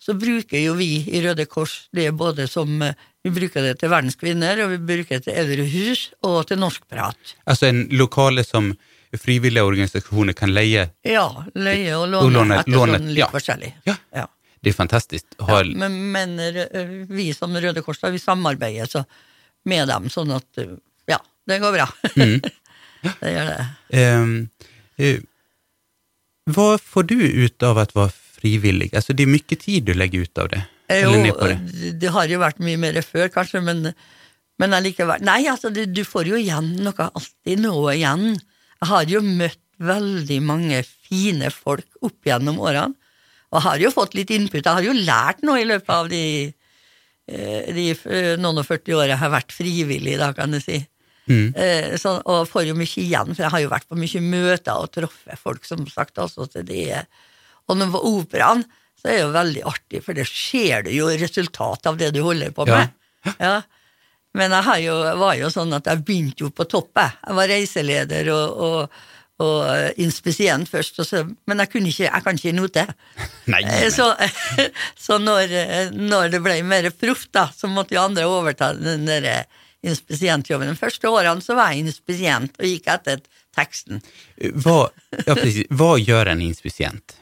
så 0.00 0.12
bruker 0.18 0.58
jo 0.60 0.74
vi 0.76 0.90
i 1.08 1.22
Røde 1.24 1.46
Kors 1.48 1.86
det 1.96 2.10
både 2.18 2.48
som 2.50 2.82
eh, 2.82 2.94
Vi 3.22 3.30
bruker 3.36 3.62
det 3.62 3.74
til 3.80 3.90
Verdens 3.92 4.16
kvinner, 4.16 4.60
og 4.64 4.70
vi 4.72 4.78
bruker 4.90 5.18
det 5.20 5.26
til 5.28 5.36
Eldrehus 5.36 6.06
og 6.24 6.38
til 6.48 6.56
Norskprat. 6.60 7.34
Altså 7.44 7.66
en 7.68 7.82
lokale 7.92 8.44
som 8.48 8.70
frivillige 9.16 9.64
organisasjoner 9.66 10.32
kan 10.38 10.52
leie. 10.56 10.86
Ja, 11.04 11.26
leie 11.54 11.96
og 11.98 12.06
Og 12.06 12.12
låne, 12.14 12.32
låne- 12.38 12.60
etter 12.62 12.72
låne, 12.72 12.96
sånn 12.98 13.10
litt 13.12 13.20
ja. 13.20 13.28
forskjellig. 13.32 13.72
Ja. 13.88 13.96
Ja. 14.16 14.26
Det 14.60 14.72
er 14.72 14.76
fantastisk. 14.76 15.26
Har... 15.48 15.64
Ja, 15.64 15.76
men, 15.80 15.98
men 16.12 16.36
eh, 16.40 16.94
vi 17.08 17.30
som 17.36 17.56
Røde 17.56 17.82
Kors, 17.84 18.00
da, 18.02 18.12
vi 18.12 18.20
samarbeider 18.20 18.90
så, 18.90 19.04
med 19.68 19.88
dem, 19.88 20.08
sånn 20.12 20.32
at 20.36 20.60
eh, 20.60 20.74
ja, 21.10 21.20
det 21.48 21.60
går 21.62 21.78
bra. 21.78 21.90
Mm. 23.00 23.14
det 23.22 23.30
gjør 23.32 23.46
det. 23.48 23.62
Um, 23.96 24.32
uh, 25.00 25.20
hva 26.52 26.66
får 26.76 27.06
du 27.08 27.16
ut 27.16 27.64
av 27.64 27.78
å 27.78 27.86
være 27.96 28.12
frivillig? 28.12 28.90
Altså, 28.92 29.16
det 29.16 29.24
er 29.24 29.32
mye 29.32 29.56
tid 29.56 29.86
du 29.88 29.94
legger 29.96 30.26
ut 30.28 30.42
av 30.42 30.50
det. 30.52 30.60
Jo, 31.00 31.14
ned 31.14 31.32
på 31.38 31.48
det. 31.48 31.56
det. 31.70 31.94
det 32.02 32.12
har 32.12 32.28
jo 32.28 32.42
vært 32.42 32.60
mye 32.60 32.80
mer 32.82 32.98
før, 33.06 33.30
kanskje, 33.32 33.62
men, 33.64 33.92
men 34.60 34.76
allikevel 34.76 35.24
Nei, 35.24 35.44
altså, 35.48 35.70
du, 35.72 35.86
du 35.88 36.02
får 36.04 36.28
jo 36.28 36.40
igjen 36.40 36.74
noe, 36.84 37.08
alltid 37.08 37.62
noe 37.64 37.94
igjen. 37.96 38.34
Jeg 38.80 38.90
har 38.92 39.16
jo 39.16 39.24
møtt 39.24 39.62
veldig 39.80 40.40
mange 40.44 40.82
fine 40.84 41.48
folk 41.54 42.04
opp 42.04 42.28
gjennom 42.28 42.60
årene, 42.60 42.99
og 43.50 43.64
har 43.64 43.82
jo 43.82 43.90
fått 43.94 44.14
litt 44.18 44.30
input. 44.34 44.62
Jeg 44.62 44.78
har 44.78 44.86
jo 44.86 44.94
lært 44.94 45.42
noe 45.46 45.60
i 45.60 45.66
løpet 45.68 45.90
av 45.94 46.08
de, 46.10 46.24
eh, 47.30 47.70
de 47.74 47.86
eh, 47.92 48.34
noen 48.38 48.62
og 48.62 48.66
40 48.68 48.96
årene 48.96 49.14
jeg 49.14 49.22
har 49.24 49.32
vært 49.34 49.54
frivillig, 49.54 50.18
da, 50.20 50.30
kan 50.36 50.54
du 50.54 50.60
si. 50.62 50.78
Mm. 51.30 51.48
Eh, 51.54 51.96
så, 52.00 52.16
og 52.26 52.48
får 52.50 52.68
jo 52.70 52.76
mye 52.78 53.02
igjen, 53.02 53.34
for 53.34 53.44
jeg 53.44 53.54
har 53.54 53.64
jo 53.64 53.72
vært 53.72 53.88
på 53.90 53.98
mye 53.98 54.22
møter 54.24 54.78
og 54.78 54.92
truffet 54.94 55.42
folk, 55.42 55.66
som 55.66 55.82
sagt, 55.90 56.18
også 56.18 56.48
til 56.50 56.66
det 56.66 57.04
Og 57.70 57.76
når 57.78 57.92
på 57.94 58.00
operaen, 58.16 58.64
så 58.98 59.08
er 59.08 59.12
det 59.16 59.20
jo 59.20 59.34
veldig 59.34 59.66
artig, 59.70 60.00
for 60.04 60.16
det 60.16 60.26
ser 60.28 60.86
du 60.86 60.90
jo 60.92 61.10
resultatet 61.10 61.86
av 61.86 62.00
det 62.00 62.10
du 62.14 62.20
holder 62.24 62.50
på 62.54 62.66
med. 62.68 62.90
Ja. 63.38 63.60
Men 64.36 64.52
jeg, 64.54 64.66
har 64.66 64.80
jo, 64.82 64.96
var 65.18 65.38
jo 65.38 65.48
sånn 65.50 65.72
at 65.74 65.88
jeg 65.90 66.02
begynte 66.06 66.44
jo 66.44 66.50
på 66.54 66.66
toppet. 66.70 67.16
Jeg 67.24 67.38
var 67.38 67.50
reiseleder 67.50 68.30
og, 68.34 68.60
og, 68.66 69.00
og 69.40 70.00
inspisient 70.00 70.68
først, 70.68 70.98
og 71.00 71.06
så, 71.08 71.22
men 71.48 71.62
jeg, 71.62 71.70
kunne 71.72 71.88
ikke, 71.88 72.06
jeg 72.08 72.24
kan 72.26 72.40
ikke 72.40 72.52
note. 72.56 72.84
Nei, 73.50 73.62
nei. 73.64 73.78
Så, 73.94 74.10
så 75.06 75.16
når, 75.22 75.54
når 75.96 76.34
det 76.34 76.42
ble 76.44 76.58
mer 76.66 76.90
proft, 76.92 77.30
da, 77.36 77.46
så 77.54 77.70
måtte 77.70 77.96
jo 77.96 78.04
andre 78.04 78.28
overta 78.28 78.72
den 78.76 79.08
der 79.08 79.30
inspisient-jobben. 79.86 80.68
De 80.68 80.76
første 80.78 81.08
årene 81.08 81.44
så 81.44 81.56
var 81.56 81.72
jeg 81.72 81.86
inspisient 81.86 82.58
og 82.60 82.68
gikk 82.68 82.90
etter 82.92 83.22
teksten. 83.56 84.02
hva, 84.60 84.90
ja, 85.24 85.36
hva 85.74 85.94
gjør 85.98 86.34
en 86.34 86.44
inspisient? 86.44 87.16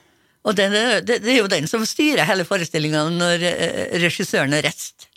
Det, 0.49 0.69
det, 0.73 1.19
det 1.21 1.33
er 1.35 1.43
jo 1.43 1.51
den 1.51 1.67
som 1.69 1.85
styrer 1.87 2.25
hele 2.29 2.47
forestillinga 2.49 3.03
når 3.13 3.43
eh, 3.45 3.97
regissøren 4.01 4.55
er 4.57 4.65
reist. 4.65 5.09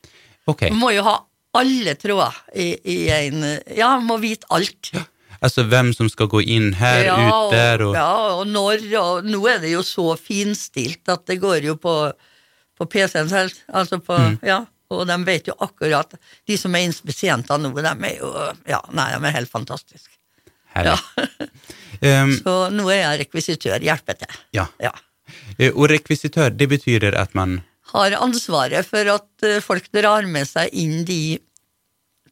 Okay. 0.49 0.73
Må 0.75 0.91
jo 0.91 1.05
ha 1.07 1.21
alle 1.55 1.95
tråder 1.99 2.35
i, 2.55 2.73
i 2.83 2.97
en 3.13 3.45
Ja, 3.77 3.93
må 4.03 4.17
vite 4.21 4.49
alt. 4.51 4.91
Altså 5.41 5.63
hvem 5.69 5.91
som 5.97 6.09
skal 6.11 6.27
gå 6.31 6.41
inn 6.43 6.71
her, 6.77 7.03
ja, 7.07 7.15
ut 7.27 7.51
der, 7.55 7.81
og 7.87 7.95
ja, 7.97 8.09
og 8.39 8.43
når, 8.47 8.83
og 9.01 9.25
nå 9.25 9.41
er 9.49 9.59
det 9.63 9.71
jo 9.73 9.81
så 9.85 10.11
finstilt 10.19 11.09
at 11.09 11.25
det 11.29 11.39
går 11.41 11.65
jo 11.71 11.75
på, 11.81 11.95
på 12.77 12.85
PC-en 12.93 13.29
selv, 13.31 13.57
altså 13.73 13.99
på, 14.03 14.17
Mm. 14.17 14.37
ja, 14.45 14.59
og 14.91 15.05
de 15.07 15.15
vet 15.25 15.47
jo 15.47 15.53
akkurat, 15.63 16.13
de 16.47 16.57
som 16.59 16.73
er 16.75 16.83
inspisienter 16.87 17.57
nå, 17.63 17.71
de 17.77 17.87
er 17.87 18.17
jo, 18.19 18.31
ja, 18.67 18.81
nei, 18.91 19.07
de 19.15 19.25
er 19.29 19.37
helt 19.39 19.51
fantastiske. 19.51 20.11
Ja. 20.75 20.97
um, 22.01 22.31
Så 22.43 22.55
nå 22.71 22.85
er 22.91 23.01
jeg 23.01 23.21
rekvisitør, 23.25 23.79
hjelper 23.83 24.17
til. 24.21 24.37
ja. 24.55 24.67
Ja. 24.79 24.91
Eh, 25.57 25.71
Og 25.71 25.87
rekvisitør, 25.91 26.49
det 26.51 26.67
betyr 26.71 27.05
at 27.15 27.33
man 27.35 27.61
Har 27.93 28.11
ansvaret 28.19 28.85
for 28.87 29.07
at 29.13 29.45
eh, 29.47 29.59
folk 29.63 29.87
drar 29.95 30.27
med 30.27 30.47
seg 30.47 30.69
inn 30.75 31.05
de 31.07 31.39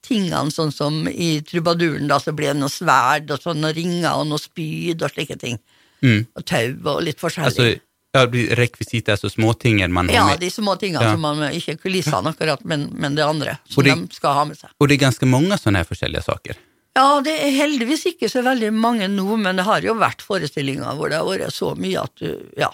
tingene, 0.05 0.51
sånn 0.51 0.71
som 0.73 1.07
i 1.07 1.41
trubaduren, 1.41 2.07
da, 2.07 2.17
så 2.19 2.31
blir 2.35 2.53
det 2.53 2.59
noe 2.61 2.69
sverd 2.71 3.29
og 3.31 3.39
sånne 3.43 3.73
ringer 3.75 4.13
og 4.15 4.27
noe 4.27 4.39
spyd 4.39 5.01
og 5.03 5.11
slike 5.11 5.37
ting. 5.39 5.59
mm, 6.01 6.27
Og 6.37 6.45
tau 6.45 6.73
og 6.95 7.03
litt 7.03 7.19
forskjellig. 7.19 7.45
Altså, 7.45 7.79
ja, 8.15 8.23
rekvisitt 8.57 9.09
er 9.09 9.17
så 9.19 9.29
småtingen 9.29 9.91
man 9.91 10.07
har 10.09 10.15
Ja, 10.15 10.25
med. 10.31 10.39
de 10.39 10.49
små 10.49 10.77
tingene 10.79 11.01
Ja. 11.03 11.11
som 11.11 11.21
man 11.21 11.37
Ikke 11.53 11.77
kulissene 11.77 12.33
akkurat, 12.33 12.63
men, 12.65 12.89
men 12.95 13.15
det 13.15 13.23
andre. 13.25 13.59
Som 13.69 13.83
de- 13.83 13.93
de 14.07 14.15
skal 14.15 14.33
ha 14.33 14.45
med 14.45 14.57
seg. 14.57 14.69
Og 14.79 14.87
det 14.87 14.95
er 15.01 15.05
ganske 15.05 15.27
mange 15.27 15.51
sånne 15.59 15.75
her 15.77 15.85
forskjellige 15.85 16.23
saker. 16.23 16.55
Ja, 16.95 17.21
det 17.21 17.35
er 17.39 17.51
heldigvis 17.51 18.05
ikke 18.05 18.27
så 18.29 18.41
veldig 18.43 18.73
mange 18.73 19.07
nå, 19.07 19.37
men 19.37 19.55
det 19.57 19.65
har 19.65 19.81
jo 19.81 19.93
vært 19.93 20.21
forestillinger 20.21 20.95
hvor 20.97 21.09
det 21.09 21.17
har 21.19 21.25
vært 21.25 21.53
så 21.53 21.75
mye 21.77 22.01
at 22.03 22.15
du 22.15 22.49
Ja. 22.57 22.69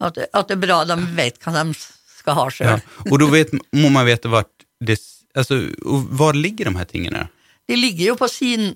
At 0.00 0.16
at 0.32 0.46
det 0.48 0.56
er 0.56 0.66
bra 0.66 0.84
de 0.84 0.94
vet 1.16 1.40
hva 1.40 1.52
de 1.64 1.74
skal 1.74 2.34
ha 2.34 2.44
sjøl. 2.48 2.66
Ja. 2.66 2.80
Og 3.10 3.18
da 3.18 3.26
må 3.74 3.90
man 3.90 4.06
vite 4.06 4.28
hva 4.30 4.44
det 4.80 4.98
Altså, 5.38 5.60
hvor 6.18 6.34
ligger 6.34 6.68
de 6.68 6.78
her 6.78 6.88
tingene? 6.88 7.26
De 7.68 7.76
ligger 7.76 8.12
jo 8.12 8.16
på 8.18 8.28
sidene. 8.32 8.72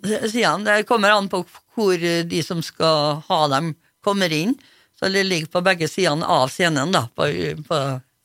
Det 0.67 0.87
kommer 0.89 1.15
an 1.15 1.31
på 1.33 1.43
hvor 1.75 1.99
de 1.99 2.43
som 2.45 2.61
skal 2.63 3.23
ha 3.27 3.41
dem, 3.51 3.73
kommer 4.05 4.33
inn. 4.33 4.55
Så 4.99 5.09
det 5.11 5.25
ligger 5.27 5.51
på 5.51 5.63
begge 5.67 5.89
sidene 5.91 6.29
av 6.29 6.51
scenen, 6.53 6.93
da, 6.95 7.07
på, 7.17 7.27
på 7.67 7.79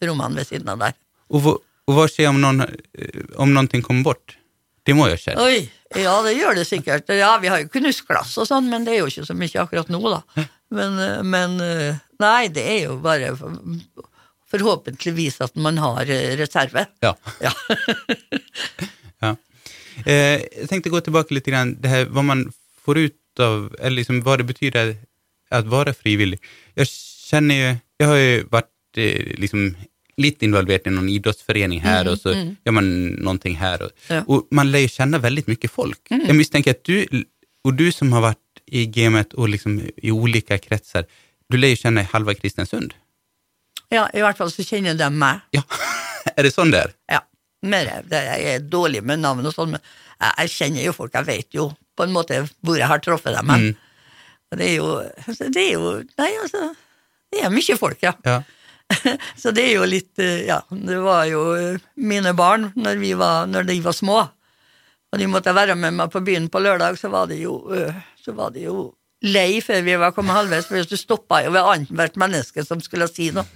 rommene 0.05 0.37
ved 0.37 0.49
siden 0.49 0.69
av 0.69 0.83
der. 0.83 0.97
Og 1.33 1.41
hva, 1.43 1.53
og 1.87 1.95
hva 1.95 2.03
skjer 2.11 2.29
om, 2.29 2.41
noen, 2.43 2.67
eh, 2.67 3.23
om 3.41 3.53
noe 3.55 3.81
kommer 3.81 4.11
bort? 4.11 4.35
Det 4.87 4.95
må 4.95 5.07
jo 5.09 5.17
skje. 5.19 5.33
Oi, 5.41 5.63
ja, 5.99 6.13
det 6.23 6.35
gjør 6.37 6.59
det 6.59 6.67
sikkert. 6.67 7.09
Ja, 7.15 7.33
vi 7.41 7.49
har 7.51 7.63
jo 7.63 7.71
knusglass 7.71 8.35
og 8.39 8.47
sånn, 8.47 8.69
men 8.71 8.85
det 8.87 8.93
er 8.93 9.01
jo 9.01 9.09
ikke 9.11 9.25
så 9.27 9.35
mye 9.35 9.63
akkurat 9.63 9.89
nå, 9.91 9.99
da. 10.13 10.45
Men, 10.75 10.99
eh, 10.99 11.23
men 11.23 11.57
eh, 11.63 11.99
nei, 12.23 12.47
det 12.53 12.67
er 12.75 12.79
jo 12.85 12.99
bare 13.03 13.33
forhåpentligvis 14.51 15.41
at 15.45 15.55
man 15.59 15.79
har 15.81 16.09
eh, 16.09 16.35
reserve. 16.39 16.87
Ja. 17.03 17.15
Ja. 17.47 17.51
ja. 19.25 19.33
Eh, 20.05 20.39
jeg 20.61 20.69
tenkte 20.69 20.93
gå 20.93 21.01
tilbake 21.03 21.35
litt 21.35 21.49
grann, 21.49 21.75
det 21.81 21.91
her, 21.91 22.07
hva 22.13 22.23
man 22.25 22.47
får 22.85 23.01
ut 23.07 23.43
av, 23.43 23.67
eller 23.79 23.99
liksom 23.99 24.21
hva 24.25 24.37
det 24.39 24.47
betyr 24.49 24.79
å 24.81 25.61
være 25.71 25.93
frivillig. 25.97 26.39
Jeg 26.77 26.91
kjenner 27.27 27.61
jo 27.61 27.75
Jeg 27.97 28.07
har 28.11 28.19
jo 28.21 28.41
vært 28.53 28.99
eh, 29.01 29.31
liksom 29.41 29.71
litt 30.21 30.43
involvert 30.45 30.85
i 30.85 30.91
noen 30.93 31.07
idrettsforening 31.09 31.79
her, 31.81 32.05
mm, 32.05 32.11
og 32.11 32.19
så 32.21 32.33
gjør 32.37 32.75
man 32.77 32.89
noe 33.25 33.53
her. 33.57 33.83
Og, 33.85 33.91
Ja. 34.09 34.19
og 34.27 34.47
man 34.53 34.69
lærer 34.73 34.89
kjenne 34.89 35.19
veldig 35.21 35.43
mye 35.47 35.69
folk. 35.69 36.01
Jeg 36.09 36.35
mistenker 36.37 36.73
at 36.73 36.83
du, 36.85 37.23
og 37.65 37.75
du 37.77 37.87
som 37.93 38.11
har 38.13 38.21
vært 38.21 38.61
i 38.69 38.85
gamet 38.85 39.33
og 39.37 39.49
liksom 39.53 39.79
i 39.81 40.13
olika 40.13 40.57
kretser, 40.61 41.05
du 41.49 41.57
lærer 41.57 41.77
kjenne 41.81 42.05
halva 42.13 42.33
Kristiansund. 42.37 42.93
Ja, 43.93 44.07
i 44.13 44.23
hvert 44.23 44.39
fall 44.39 44.51
så 44.51 44.65
kjenner 44.65 44.97
de 44.97 45.09
meg. 45.13 45.43
Ja, 45.55 45.63
Er 46.37 46.43
det 46.43 46.51
sånn 46.53 46.73
det 46.73 46.81
er? 46.83 46.93
Ja, 47.09 47.21
mer, 47.65 47.89
det 48.05 48.19
jeg 48.25 48.47
er 48.51 48.65
dårlig 48.67 48.99
med 49.07 49.23
navn 49.23 49.47
og 49.47 49.53
sånn, 49.55 49.75
men 49.75 49.81
jeg, 49.81 50.33
jeg 50.43 50.53
kjenner 50.53 50.87
jo 50.89 50.95
folk, 50.97 51.15
jeg 51.15 51.27
vet 51.27 51.55
jo 51.55 51.69
på 51.97 52.05
en 52.05 52.13
måte 52.13 52.41
hvor 52.65 52.77
jeg 52.77 52.89
har 52.91 53.01
truffet 53.01 53.37
dem. 53.37 53.47
Mm. 53.47 53.71
Og 54.51 54.59
det 54.59 54.67
er 54.67 54.75
jo, 54.75 54.91
altså, 55.23 55.49
det 55.53 55.63
er 55.63 55.73
jo, 55.73 55.95
nei 56.19 56.29
altså, 56.43 56.67
det 57.33 57.43
er 57.43 57.53
mye 57.53 57.77
folk, 57.79 58.03
ja. 58.03 58.13
Ja. 58.27 58.41
Så 59.41 59.51
det 59.55 59.65
er 59.67 59.73
jo 59.79 59.87
litt, 59.89 60.13
eh, 60.23 60.45
ja, 60.47 60.61
det 60.69 60.99
var 61.03 61.25
jo 61.27 61.41
eh, 61.57 61.81
mine 61.99 62.31
barn 62.37 62.69
når, 62.75 63.01
vi 63.01 63.11
var, 63.19 63.49
når 63.51 63.67
de 63.67 63.79
var 63.83 63.95
små, 63.95 64.21
og 65.07 65.19
de 65.19 65.27
måtte 65.31 65.55
være 65.55 65.75
med 65.79 65.97
meg 65.97 66.11
på 66.13 66.21
byen 66.23 66.47
på 66.51 66.61
lørdag, 66.63 66.99
så 66.99 67.11
var 67.11 67.27
det 67.31 67.41
jo, 67.41 67.59
øh, 67.73 67.95
så 68.23 68.35
var 68.37 68.53
det 68.55 68.67
jo 68.67 68.91
lei 69.25 69.59
før 69.65 69.81
vi 69.83 69.95
var 69.99 70.13
kommet 70.15 70.37
halvveis, 70.37 70.67
for 70.69 70.83
du 70.87 70.99
stoppa 70.99 71.41
jo 71.45 71.51
ved 71.55 71.63
annethvert 71.63 72.19
menneske 72.21 72.63
som 72.67 72.83
skulle 72.83 73.09
si 73.09 73.31
noe. 73.35 73.47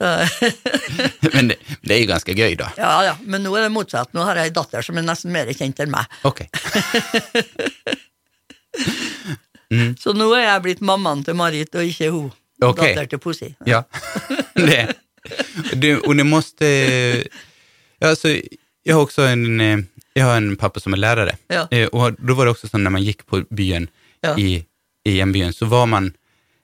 Men 1.34 1.48
det, 1.52 1.56
det 1.82 1.94
er 1.96 2.00
jo 2.02 2.08
ganske 2.10 2.34
gøy 2.36 2.56
da. 2.60 2.68
ja, 2.76 2.90
ja, 3.08 3.14
men 3.24 3.42
nå 3.46 3.52
er 3.56 3.66
det 3.66 3.72
motsatt. 3.74 4.12
Nå 4.16 4.24
har 4.28 4.36
jeg 4.40 4.50
ei 4.50 4.54
datter 4.56 4.82
som 4.84 4.98
er 5.00 5.04
nesten 5.06 5.32
mer 5.34 5.48
kjent 5.56 5.80
enn 5.84 5.92
meg. 5.94 6.04
Okej. 6.28 6.48
Så 9.98 10.12
nå 10.14 10.28
er 10.36 10.44
jeg 10.46 10.62
blitt 10.66 10.82
mammaen 10.84 11.24
til 11.26 11.34
Marit, 11.38 11.74
og 11.74 11.88
ikke 11.88 12.10
hun. 12.14 12.28
Okay. 12.62 12.92
Datter 12.94 13.08
til 13.14 13.20
Pussy. 13.22 13.48
Ja. 13.68 13.82
det, 14.54 14.94
Du, 15.74 15.98
och 15.98 16.16
det 16.16 16.24
måste... 16.24 16.66
Ja, 17.98 18.08
altså, 18.12 18.28
Jeg 18.86 18.94
har 18.94 19.00
også 19.02 19.22
en, 19.26 19.58
jeg 20.14 20.22
har 20.24 20.36
en 20.36 20.52
pappa 20.56 20.78
som 20.80 20.94
er 20.94 21.00
lærer, 21.02 21.32
Ja. 21.50 21.64
og 21.92 22.14
da 22.22 22.34
var 22.38 22.46
det 22.46 22.52
også 22.54 22.68
sånn 22.70 22.84
når 22.86 22.92
man 22.94 23.02
gikk 23.02 23.24
på 23.26 23.40
byen 23.50 23.88
Ja. 24.22 24.36
i, 24.38 24.60
i 25.04 25.16
hjembyen, 25.18 25.52
så 25.52 25.66
var 25.66 25.86
man... 25.90 26.12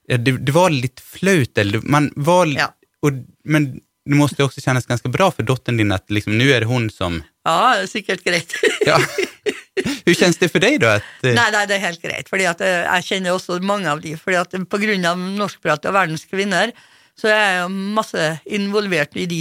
Det, 0.06 0.36
det 0.46 0.52
var 0.54 0.70
litt 0.70 1.00
flaut, 1.02 1.58
eller 1.58 1.82
man 1.82 2.12
var... 2.16 2.46
Ja. 2.46 2.68
Och, 3.02 3.12
men 3.44 3.80
det 4.06 4.14
måste 4.14 4.42
också 4.44 4.60
kännas 4.60 4.86
ganska 4.86 5.08
bra 5.08 5.30
för 5.30 5.42
dottern 5.42 5.76
din 5.76 5.92
att 5.92 6.10
liksom, 6.10 6.38
nu 6.38 6.52
är 6.52 6.60
det 6.60 6.66
hon 6.66 6.90
som... 6.90 7.22
Ja, 7.44 7.74
det 7.76 7.82
er 7.82 7.86
sikkert 7.90 8.24
greit. 8.24 8.52
Ja. 8.86 8.98
Hvordan 10.02 10.14
kjennes 10.18 10.38
det 10.38 10.48
for 10.52 10.62
deg, 10.62 10.76
da? 10.82 10.96
At, 10.98 11.06
eh, 11.24 11.34
Nei, 11.34 11.46
nei, 11.54 11.62
det 11.70 11.76
er 11.78 11.82
helt 11.86 12.02
greit, 12.02 12.28
fordi 12.30 12.44
at 12.50 12.60
eh, 12.62 12.82
jeg 12.84 13.06
kjenner 13.08 13.34
også 13.34 13.56
mange 13.64 13.88
av 13.90 14.02
de. 14.02 14.12
fordi 14.18 14.36
at 14.36 14.54
av 14.54 15.18
norskprat 15.18 15.86
og 15.88 15.94
verdens 15.94 16.24
kvinner, 16.30 16.72
så 17.18 17.30
er 17.30 17.42
jeg 17.62 17.70
masse 17.70 18.26
involvert 18.46 19.16
i 19.16 19.26
de 19.26 19.40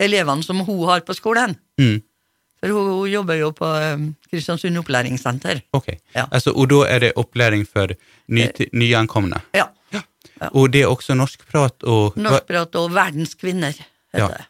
elevene 0.00 0.42
som 0.42 0.60
hun 0.60 0.84
har 0.88 1.00
på 1.06 1.14
skolen. 1.14 1.56
Mm, 1.80 2.02
For 2.60 2.68
hun, 2.74 2.90
hun 2.90 3.10
jobber 3.12 3.38
jo 3.38 3.52
på 3.52 3.68
eh, 3.78 4.08
Kristiansund 4.30 4.78
opplæringssenter. 4.82 5.62
Ok, 5.72 5.94
Ja. 6.14 6.26
altså, 6.30 6.50
Og 6.56 6.68
da 6.68 6.84
er 6.88 6.98
det 6.98 7.12
opplæring 7.16 7.64
for 7.68 7.94
ny, 8.28 8.48
nyankomna. 8.72 9.40
Ja. 9.54 9.68
Och 10.52 10.70
det 10.70 10.82
er 10.82 10.86
også 10.88 11.14
norskprat 11.16 11.82
og 11.84 12.16
Norskprat 12.16 12.74
og 12.76 12.90
verdens 12.94 13.34
kvinner, 13.34 13.72
heter 14.12 14.18
Ja. 14.18 14.28
det. 14.28 14.44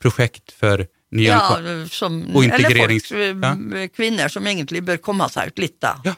projekt 0.00 0.52
för 0.52 0.86
nyankomna. 1.10 1.70
Ja, 1.80 1.86
som, 1.88 2.22
Og 2.36 2.44
integrerings- 2.44 3.12
Eller 3.12 3.34
folk, 3.34 3.74
eh, 3.74 3.88
kvinner 3.88 4.28
som 4.28 4.44
egentlig 4.46 4.82
bør 4.84 4.96
komme 4.98 5.28
seg 5.30 5.46
ut 5.46 5.58
litt, 5.58 5.80
da. 5.80 5.94
Ja. 6.04 6.14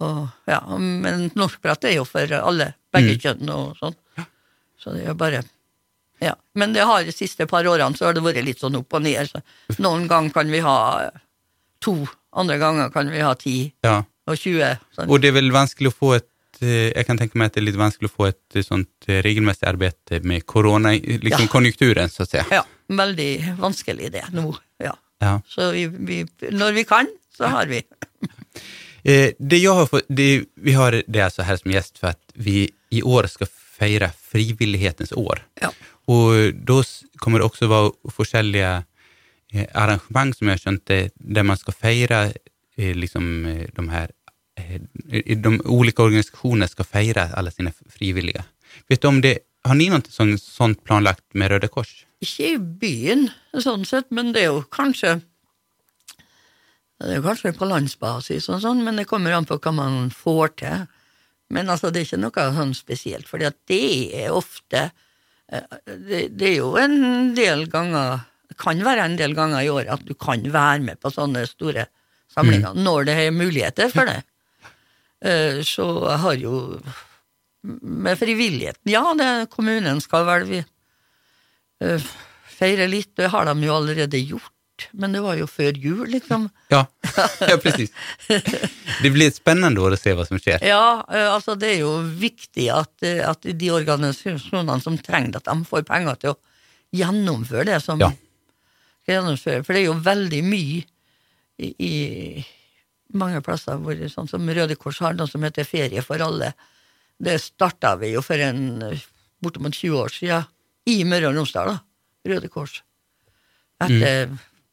Og, 0.00 0.28
ja, 0.46 0.60
men 0.78 1.30
norskprat 1.36 1.84
er 1.84 1.94
jo 1.94 2.04
for 2.04 2.20
alle, 2.32 2.74
begge 2.92 3.14
Mm. 3.14 3.20
kjønn 3.20 3.50
og 3.50 3.76
sånn. 3.78 3.94
Så 4.82 4.92
det 4.94 5.06
er 5.08 5.14
bare 5.14 5.44
Ja. 6.20 6.34
Men 6.54 6.72
det 6.72 6.82
har 6.84 7.02
de 7.04 7.10
siste 7.12 7.46
par 7.48 7.64
årene 7.64 7.96
så 7.96 8.06
har 8.06 8.12
det 8.12 8.22
vært 8.22 8.44
litt 8.44 8.58
sånn 8.60 8.76
opp 8.76 8.92
og 8.94 9.02
ned. 9.02 9.28
Så 9.28 9.42
noen 9.78 10.08
ganger 10.08 10.32
kan 10.32 10.50
vi 10.50 10.58
ha 10.60 11.10
to, 11.80 12.06
andre 12.32 12.58
ganger 12.58 12.90
kan 12.92 13.10
vi 13.10 13.18
ha 13.20 13.34
ti 13.34 13.72
Ja. 13.84 14.02
og 14.26 14.36
tjue. 14.36 14.78
Sånn. 14.96 15.08
Og 15.10 15.20
det 15.20 15.28
er 15.28 15.32
vel 15.40 15.50
vanskelig 15.50 15.88
å 15.92 15.94
få 15.94 16.16
ett, 16.16 16.28
eh, 16.62 16.90
jag 16.96 17.06
kan 17.06 17.18
tenke 17.18 17.38
meg 17.38 17.50
at 17.50 17.54
det 17.56 17.62
er 17.62 17.66
litt 17.70 17.78
vanskelig 17.80 18.10
å 18.10 18.14
få 18.16 18.28
et 18.30 18.56
eh, 18.58 18.62
sånt 18.66 19.08
regelmessig 19.08 19.66
arbeid 19.68 20.24
med 20.24 20.46
corona, 20.46 20.94
eh, 20.94 21.18
liksom 21.22 21.46
Ja. 21.46 21.52
konjunkturen 21.52 22.08
så 22.12 22.24
å 22.24 22.28
si. 22.28 22.38
Ja, 22.50 22.62
veldig 22.88 23.56
vanskelig 23.58 24.12
det 24.12 24.24
nå. 24.32 24.54
Ja. 24.82 24.94
Ja. 25.22 25.40
Så 25.48 25.70
vi, 25.72 25.86
vi, 25.86 26.22
når 26.50 26.72
vi 26.72 26.84
kan, 26.84 27.10
så 27.36 27.50
har 27.52 27.66
vi. 27.66 27.82
Eh, 29.02 29.32
det 29.42 29.58
jeg 29.58 29.72
har 29.74 29.88
fått, 29.90 30.04
det, 30.06 30.44
vi 30.54 30.72
har 30.78 30.94
det 30.94 31.22
altså 31.24 31.42
her 31.42 31.56
som 31.58 31.72
gjest 31.74 31.96
for 31.98 32.12
at 32.14 32.20
vi 32.38 32.68
i 32.94 33.00
år 33.02 33.26
skal 33.26 33.48
feire 33.50 34.12
frivillighetens 34.14 35.10
år. 35.18 35.40
Ja. 35.58 35.72
Og 36.06 36.54
da 36.62 36.76
kommer 37.18 37.42
det 37.42 37.48
også 37.48 37.66
være 37.66 37.90
forskjellige 38.14 38.84
arrangement 39.74 40.36
som 40.38 40.46
jeg 40.48 40.54
har 40.54 40.62
skjønt 40.62 40.92
det, 41.18 41.42
man 41.44 41.58
skal 41.58 41.74
fira 41.74 42.20
eh, 42.30 42.94
liksom 42.94 43.46
eh, 43.46 43.66
de 43.74 43.88
här, 43.90 44.10
eh, 44.14 44.21
de 45.42 45.60
olika 45.64 46.02
organisasjonene 46.02 46.68
ska 46.68 46.84
fira 46.84 47.28
alla 47.34 47.50
sina 47.50 47.72
frivilliga. 47.90 48.44
Vet 48.88 49.02
du 49.02 49.08
om 49.08 49.20
det, 49.20 49.38
Har 49.62 49.76
ni 49.78 49.84
noe 49.92 50.02
sånt, 50.10 50.40
sånt 50.42 50.80
planlagt 50.82 51.22
med 51.38 51.52
Røde 51.52 51.68
Kors? 51.70 52.00
Ikke 52.18 52.48
i 52.48 52.56
byen, 52.58 53.28
sånn 53.54 53.84
sett, 53.86 54.08
men 54.10 54.32
det 54.34 54.40
er 54.42 54.48
jo 54.50 54.64
kanskje 54.74 55.20
Det 56.98 57.12
er 57.12 57.20
jo 57.20 57.22
kanskje 57.28 57.52
på 57.54 57.68
landsbasis 57.70 58.48
og 58.50 58.60
sånn, 58.62 58.82
men 58.82 58.98
det 58.98 59.06
kommer 59.10 59.34
an 59.34 59.46
på 59.46 59.60
hva 59.62 59.72
man 59.74 60.10
får 60.14 60.52
til. 60.58 60.82
Men 61.50 61.70
altså, 61.70 61.90
det 61.90 62.00
er 62.00 62.06
ikke 62.08 62.20
noe 62.22 62.44
sånn 62.56 62.74
spesielt, 62.74 63.26
for 63.30 63.42
det 63.42 63.52
er 63.78 64.34
ofte 64.34 64.84
eh, 65.50 65.78
det, 65.86 66.28
det 66.38 66.48
er 66.48 66.56
jo 66.60 66.74
en 66.78 67.34
del 67.34 67.66
ganger 67.70 68.22
Det 68.50 68.58
kan 68.60 68.82
være 68.84 69.06
en 69.06 69.16
del 69.16 69.34
ganger 69.34 69.62
i 69.64 69.70
året 69.72 69.94
at 69.94 70.02
du 70.06 70.14
kan 70.14 70.42
være 70.42 70.82
med 70.84 71.00
på 71.00 71.10
sånne 71.10 71.46
store 71.48 71.86
samlinger, 72.34 72.74
når 72.74 73.06
det 73.08 73.14
er 73.18 73.34
muligheter 73.34 73.88
for 73.92 74.08
det. 74.08 74.22
Eh, 75.22 75.60
Så 75.66 75.86
jeg 76.08 76.18
har 76.24 76.34
jo 76.42 76.80
med 77.62 78.18
frivilligheten 78.18 78.90
Ja, 78.90 79.04
det 79.14 79.50
kommunen 79.52 80.00
skal 80.02 80.24
vel 80.26 80.46
vi 80.48 80.58
eh, 81.82 82.08
feire 82.58 82.88
litt, 82.90 83.12
det 83.18 83.30
har 83.30 83.46
de 83.46 83.54
jo 83.66 83.74
allerede 83.74 84.18
gjort, 84.18 84.88
men 84.98 85.14
det 85.14 85.22
var 85.22 85.38
jo 85.38 85.46
før 85.50 85.78
jul, 85.78 86.02
liksom. 86.10 86.48
Ja, 86.70 86.84
ja 87.50 87.56
precis. 87.62 87.90
Det 88.28 89.10
blir 89.14 89.28
et 89.30 89.38
spennende 89.38 89.82
år 89.82 89.94
å 89.96 89.98
se 89.98 90.14
hva 90.14 90.26
som 90.26 90.38
skjer. 90.42 90.62
Ja, 90.66 91.02
eh, 91.10 91.28
altså 91.30 91.54
det 91.58 91.72
er 91.76 91.80
jo 91.84 91.92
viktig 92.02 92.66
at, 92.74 92.92
at 93.02 93.46
de 93.46 93.70
organisasjonene 93.74 94.78
som 94.82 94.98
trenger 94.98 95.36
det, 95.36 95.42
at 95.44 95.50
de 95.52 95.70
får 95.70 95.86
penger 95.90 96.18
til 96.22 96.34
å 96.34 96.40
gjennomføre 96.98 97.70
det 97.70 97.80
som 97.84 98.02
Ja. 98.02 98.10
For 99.02 99.72
det 99.74 99.80
er 99.80 99.86
jo 99.88 99.96
veldig 99.98 100.42
mye 100.46 100.82
i, 101.58 101.70
i 101.82 101.94
mange 103.18 103.42
plasser 103.44 103.80
hvor 103.82 103.98
sånn 104.10 104.30
som 104.30 104.48
Røde 104.48 104.76
Kors 104.80 105.00
har 105.04 105.16
noe 105.18 105.30
som 105.30 105.42
heter 105.44 105.66
Ferie 105.68 106.04
for 106.04 106.22
alle. 106.24 106.52
Det 107.22 107.38
starta 107.42 107.94
vi 108.00 108.12
jo 108.14 108.22
for 108.24 108.40
en 108.42 108.62
bortimot 109.42 109.74
20 109.74 109.98
år 109.98 110.14
siden 110.14 110.48
i 110.90 111.02
Møre 111.06 111.30
og 111.30 111.38
Romsdal, 111.38 111.74
da. 111.74 112.32
Røde 112.32 112.48
Kors. 112.52 112.80
Etter 113.82 114.32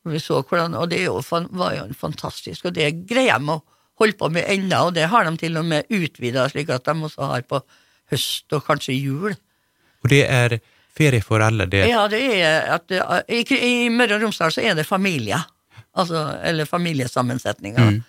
vi 0.10 0.22
så 0.22 0.40
hvordan, 0.42 0.76
Og 0.80 0.90
det 0.90 1.04
jo, 1.04 1.20
var 1.30 1.76
jo 1.76 1.86
fantastisk, 1.98 2.66
og 2.70 2.74
det 2.78 3.06
greier 3.10 3.40
de 3.40 3.54
å 3.54 3.62
holde 4.00 4.18
på 4.18 4.30
med 4.32 4.48
ennå, 4.48 4.88
og 4.88 4.96
det 4.96 5.10
har 5.12 5.28
de 5.28 5.36
til 5.38 5.58
og 5.60 5.66
med 5.68 5.90
utvida, 5.90 6.48
slik 6.50 6.70
at 6.74 6.88
de 6.88 6.96
også 7.10 7.30
har 7.34 7.46
på 7.50 7.62
høst 8.10 8.56
og 8.56 8.64
kanskje 8.66 8.96
jul. 8.96 9.36
Og 10.04 10.10
det 10.10 10.24
er 10.26 10.60
ferie 10.96 11.22
for 11.22 11.44
alle. 11.44 11.68
Det, 11.70 11.84
Ja, 11.90 12.08
det 12.12 12.22
er 12.40 12.72
at 12.78 12.94
i, 13.28 13.44
I 13.44 13.90
Møre 13.94 14.18
og 14.18 14.24
Romsdal 14.24 14.56
så 14.56 14.64
er 14.64 14.78
det 14.80 14.88
familier, 14.88 15.44
altså, 15.94 16.30
eller 16.44 16.70
familiesammensetninger, 16.70 18.00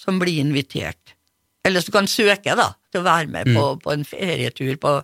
som 0.00 0.20
blir 0.20 0.40
invitert. 0.40 1.14
Eller 1.66 1.84
som 1.84 1.92
kan 1.98 2.08
søke, 2.08 2.54
da, 2.56 2.70
til 2.88 3.02
å 3.02 3.06
være 3.06 3.28
med 3.32 3.50
på, 3.52 3.64
på 3.84 3.92
en 3.92 4.06
ferietur 4.08 4.78
på 4.80 4.94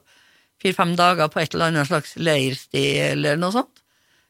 fire-fem 0.63 0.95
dager 0.97 1.29
på 1.29 1.43
et 1.43 1.53
eller 1.55 1.73
annet 1.73 1.91
slags 1.91 2.15
leirsted, 2.17 3.13
eller 3.13 3.37
noe 3.41 3.53
sånt. 3.53 3.83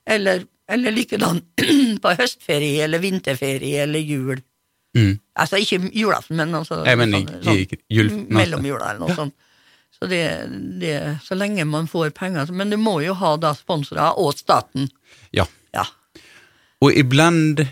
Eller, 0.07 0.43
eller 0.71 0.95
likedan 0.95 1.41
på 2.03 2.15
høstferie 2.19 2.85
eller 2.87 3.03
vinterferie 3.03 3.85
eller 3.87 4.03
jul. 4.03 4.43
Mm. 4.97 5.19
Altså 5.39 5.61
ikke 5.61 5.91
julaften, 5.93 6.39
men 6.41 6.55
altså 6.57 6.81
Jeg 6.87 6.99
mener 6.99 7.27
sånn- 7.45 7.59
i 7.59 7.79
jul... 7.93 8.11
mellomjula 8.33 8.95
eller 8.95 9.05
noe 9.05 9.17
sånt. 9.19 9.37
Så 9.97 10.09
det, 10.11 10.23
det, 10.81 10.97
så 11.25 11.37
lenge 11.39 11.65
man 11.65 11.87
får 11.89 12.11
penger 12.13 12.51
Men 12.53 12.69
du 12.69 12.77
må 12.77 12.99
jo 13.01 13.15
ha 13.17 13.31
da 13.41 13.55
sponsorer 13.57 14.19
og 14.21 14.35
staten. 14.37 14.91
Ja. 15.33 15.47
Ja. 15.73 15.87
Og 16.85 16.93
iblant 16.93 17.63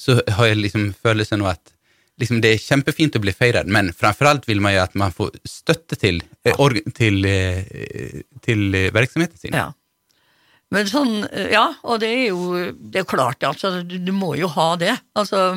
så 0.00 0.16
har 0.34 0.48
jeg 0.50 0.58
liksom 0.58 0.88
følelsen 0.98 1.44
av 1.44 1.52
at 1.52 1.71
liksom 2.20 2.40
det 2.44 2.54
er 2.54 2.62
kjempefint 2.62 3.16
å 3.16 3.22
bli 3.22 3.34
feiret, 3.36 3.68
men 3.70 3.92
framfor 3.96 4.28
alt 4.30 4.48
vil 4.48 4.60
man 4.64 4.74
jo 4.74 4.82
at 4.84 4.96
man 4.98 5.14
får 5.14 5.38
støtte 5.48 5.98
til, 6.00 6.20
ja. 6.46 6.56
or, 6.62 6.76
til, 6.96 7.22
eh, 7.28 8.20
til 8.44 8.68
eh, 8.74 8.90
virksomheten 8.94 9.38
sin. 9.38 9.56
ja. 9.56 9.70
Men 10.72 10.86
sånn, 10.88 11.26
ja, 11.52 11.66
og 11.84 11.98
det 12.00 12.08
er 12.08 12.22
jo 12.30 12.54
det 12.72 13.02
er 13.02 13.04
klart, 13.04 13.44
altså, 13.44 13.82
du, 13.84 13.98
du 14.00 14.08
må 14.16 14.30
jo 14.40 14.48
ha 14.54 14.70
det. 14.80 14.94
Altså, 15.20 15.50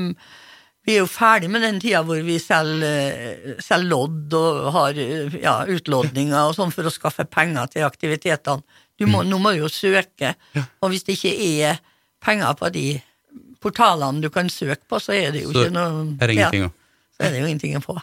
vi 0.85 0.97
er 0.97 1.05
jo 1.05 1.07
ferdig 1.07 1.47
med 1.53 1.63
den 1.63 1.79
tida 1.79 2.01
hvor 2.05 2.19
vi 2.25 2.35
selger, 2.41 3.55
selger 3.63 3.87
lodd 3.93 4.35
og 4.35 4.67
har 4.75 4.99
ja, 5.39 5.55
utlodninger 5.71 6.35
og 6.41 6.57
sånn 6.57 6.73
for 6.75 6.85
å 6.85 6.93
skaffe 6.93 7.25
penger 7.31 7.71
til 7.71 7.87
aktivitetene. 7.87 8.81
Du 8.99 9.07
må, 9.07 9.23
Nå 9.27 9.39
må 9.43 9.55
du 9.55 9.63
jo 9.63 9.71
søke, 9.71 10.35
og 10.55 10.91
hvis 10.91 11.07
det 11.07 11.17
ikke 11.17 11.33
er 11.47 11.79
penger 12.23 12.53
på 12.59 12.69
de 12.75 12.85
portalene 13.65 14.21
du 14.23 14.29
kan 14.33 14.49
søke 14.51 14.83
på, 14.87 14.99
så 15.01 15.15
er 15.17 15.33
det 15.35 15.45
jo 15.45 15.53
Så 15.53 15.65
ikke 15.65 15.75
noe 15.75 16.03
er 16.19 16.29
det 16.29 16.37
ingenting 16.37 16.67
ja, 16.67 16.73
så 17.15 17.25
er 17.25 17.33
det 17.33 17.41
jo 17.41 17.47
ingenting 17.49 17.77
å 17.79 17.83
få. 17.83 17.97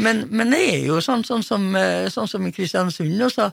Men, 0.00 0.24
men 0.32 0.54
det 0.54 0.62
er 0.70 0.86
jo 0.86 0.98
sånn, 1.04 1.24
sånn, 1.26 1.44
som, 1.44 1.66
eh, 1.76 2.08
sånn 2.12 2.30
som 2.30 2.44
i 2.48 2.52
Kristiansund, 2.54 3.18
og 3.26 3.32
så, 3.34 3.50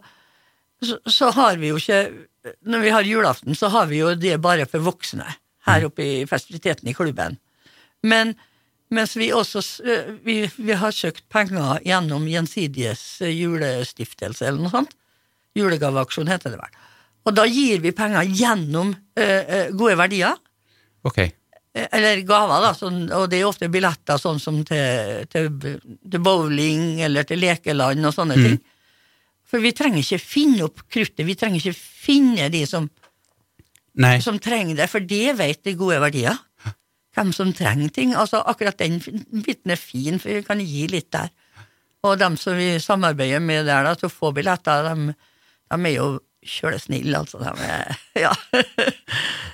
så, 0.80 0.99
så 1.04 1.32
har 1.36 1.60
vi 1.60 1.73
jo 1.73 1.80
ikke 1.82 2.28
Når 2.71 2.84
vi 2.86 2.91
har 2.95 3.04
julaften, 3.04 3.56
så 3.56 3.67
har 3.73 3.89
vi 3.89 3.97
jo 3.99 4.13
det 4.15 4.38
bare 4.39 4.63
for 4.69 4.80
voksne 4.80 5.25
her 5.67 5.84
oppe 5.89 6.06
i 6.06 6.13
festiviteten 6.25 6.88
i 6.88 6.93
klubben. 6.95 7.36
Men 8.08 8.32
mens 8.95 9.17
vi 9.19 9.28
også 9.36 9.62
eh, 9.84 10.13
vi, 10.23 10.38
vi 10.56 10.78
har 10.80 10.95
søkt 10.95 11.28
penger 11.30 11.84
gjennom 11.86 12.23
Gjensidiges 12.32 13.04
eh, 13.21 13.36
julestiftelse 13.36 14.47
eller 14.47 14.63
noe 14.63 14.73
sånt. 14.73 14.95
Julegaveaksjon 15.60 16.32
heter 16.32 16.56
det 16.56 16.62
vel. 16.62 16.80
Og 17.28 17.36
da 17.36 17.45
gir 17.45 17.84
vi 17.84 17.91
penger 17.93 18.25
gjennom 18.25 18.93
uh, 18.95 19.19
uh, 19.19 19.67
gode 19.75 19.97
verdier. 19.99 20.38
Ok. 21.08 21.20
Eller 21.80 22.24
gaver, 22.28 22.64
da, 22.64 22.74
sånn, 22.76 23.04
og 23.14 23.28
det 23.30 23.40
er 23.40 23.48
ofte 23.48 23.70
billetter 23.72 24.18
sånn 24.20 24.40
som 24.42 24.58
til, 24.68 25.26
til, 25.30 25.50
til 25.62 26.24
bowling 26.26 27.00
eller 27.06 27.28
til 27.30 27.40
lekeland 27.44 28.10
og 28.10 28.16
sånne 28.16 28.38
ting. 28.40 28.58
For 29.50 29.62
vi 29.64 29.72
trenger 29.78 30.02
ikke 30.02 30.22
finne 30.22 30.66
opp 30.68 30.84
kruttet, 30.92 31.26
vi 31.26 31.38
trenger 31.38 31.62
ikke 31.62 31.78
finne 31.78 32.50
de 32.54 32.64
som, 32.70 32.90
som 34.22 34.40
trenger 34.42 34.82
det, 34.82 34.90
for 34.92 35.06
det 35.06 35.38
vet 35.40 35.62
de 35.66 35.78
gode 35.78 36.02
verdier. 36.04 36.38
Hvem 37.18 37.32
som 37.34 37.50
trenger 37.58 37.90
ting. 37.94 38.12
Altså 38.14 38.44
Akkurat 38.48 38.78
den 38.78 39.00
biten 39.02 39.74
er 39.74 39.80
fin, 39.82 40.20
for 40.22 40.30
vi 40.30 40.46
kan 40.46 40.62
gi 40.62 40.86
litt 40.92 41.10
der. 41.16 41.32
Og 42.06 42.20
dem 42.22 42.38
som 42.40 42.56
vi 42.56 42.78
samarbeider 42.80 43.42
med 43.44 43.66
der 43.68 43.88
da, 43.88 43.96
til 43.98 44.08
å 44.08 44.14
få 44.14 44.32
billetter, 44.36 44.86
de, 44.88 45.16
de 45.74 45.80
er 45.90 45.96
jo 45.96 46.12
kjølesnille, 46.45 47.17
altså. 47.17 47.39
De 48.15 48.21
ja. 48.21 48.32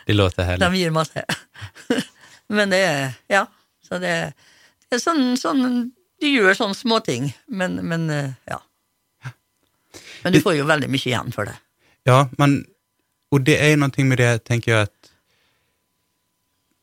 Det 0.05 0.13
låter 0.13 0.43
herlig. 0.45 0.65
De 0.67 0.77
gir 0.77 0.91
masse. 0.95 1.23
Men 2.47 2.69
det 2.73 2.81
er 2.85 3.13
Ja. 3.31 3.45
Så 3.85 3.99
det, 4.01 4.33
det 4.89 4.97
er 4.97 5.01
sånn, 5.01 5.35
sånn 5.37 5.65
Du 6.21 6.25
gjør 6.29 6.55
sånne 6.57 6.73
småting, 6.77 7.27
men, 7.47 7.75
men 7.85 8.05
eh, 8.09 8.31
ja. 8.49 8.57
Men 10.23 10.33
du 10.33 10.39
får 10.41 10.55
jo 10.57 10.65
veldig 10.65 10.87
mye 10.89 11.05
igjen 11.11 11.29
for 11.35 11.45
det. 11.45 11.53
Ja, 12.07 12.23
men, 12.39 12.63
Og 13.33 13.43
det 13.45 13.59
er 13.61 13.73
jo 13.73 13.81
noe 13.83 14.05
med 14.07 14.17
det, 14.21 14.29
tenker 14.47 14.71
jeg, 14.71 14.87
at 14.87 15.11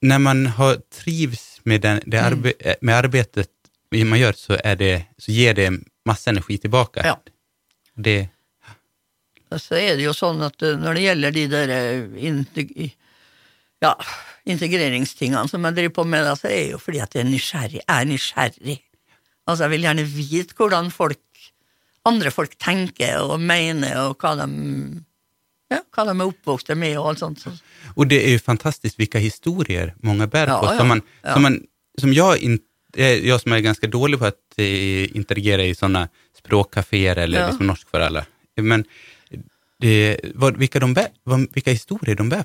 når 0.03 0.19
man 0.23 0.45
har 0.59 0.79
trivs 0.95 1.61
med, 1.65 1.81
den, 1.83 2.01
det 2.07 2.19
Mm. 2.21 2.27
arbe, 2.27 2.53
med 2.83 2.95
arbetet 2.95 3.51
man 3.93 4.19
gjør, 4.19 4.33
så, 4.39 4.57
är 4.65 4.77
det, 4.77 4.93
så 5.19 5.33
gir 5.33 5.55
det 5.55 5.71
masse 6.07 6.31
energi 6.31 6.59
tilbake. 6.59 7.03
Ja. 7.05 7.17
Det, 7.95 8.29
Så 9.61 9.77
er 9.81 9.97
det 9.99 10.07
jo 10.07 10.15
sånn 10.17 10.43
at 10.47 10.63
eh, 10.65 10.79
når 10.81 10.99
det 10.99 11.07
gjelder 11.07 11.37
de 11.37 11.47
der 11.53 11.73
eh, 11.77 12.27
integ 12.29 12.73
ja, 13.83 13.93
integreringstingene 14.49 15.49
som 15.51 15.65
jeg 15.67 15.77
driver 15.79 15.95
på 15.99 16.07
med, 16.09 16.29
så 16.39 16.49
er 16.49 16.57
det 16.57 16.73
jo 16.75 16.81
fordi 16.83 17.03
at 17.03 17.15
jeg 17.17 17.25
er 17.25 17.31
nysgjerrig. 17.31 17.81
Jeg 17.83 17.95
er 17.97 18.09
nysgjerrig. 18.11 18.79
Altså, 19.47 19.65
jeg 19.65 19.73
vil 19.75 19.87
gjerne 19.89 20.05
vite 20.07 20.59
hvordan 20.59 20.91
folk, 20.95 21.23
andre 22.09 22.33
folk 22.35 22.55
tenker 22.63 23.23
og 23.23 23.43
mener, 23.43 23.97
og 24.07 24.23
hva 24.23 24.35
de, 24.39 24.49
ja, 25.75 25.81
hva 25.83 26.07
de 26.07 26.15
er 26.15 26.27
oppvokst 26.29 26.75
med, 26.79 26.99
og 27.01 27.13
alt 27.13 27.23
sånt. 27.23 27.47
Og 27.97 28.07
det 28.11 28.21
er 28.23 28.37
jo 28.37 28.43
fantastisk 28.45 29.01
hvilke 29.01 29.23
historier 29.23 29.97
mange 30.07 30.31
bærer 30.31 30.55
på. 30.59 30.71
ja, 30.71 30.79
Som, 30.79 30.93
man, 30.95 31.07
som, 31.27 31.47
man, 31.47 31.59
som 31.99 32.15
jeg 32.15 32.61
eh, 32.97 33.39
som 33.43 33.57
er 33.57 33.67
ganske 33.67 33.91
dårlig 33.91 34.21
på 34.23 34.31
å 34.31 34.37
eh, 34.63 35.11
i 35.11 35.75
sånne 35.75 36.07
språkkafeer 36.39 37.25
eller 37.25 37.51
liksom 37.51 37.67
norsk 37.71 37.91
for 37.91 38.05
alle. 38.05 38.27
Men 38.61 38.85
det, 39.83 40.33
hvilke, 40.39 40.81
de 40.83 40.95
bär, 40.97 41.11
vad, 41.29 41.47
historier 41.67 42.17
de 42.19 42.29
bär, 42.33 42.45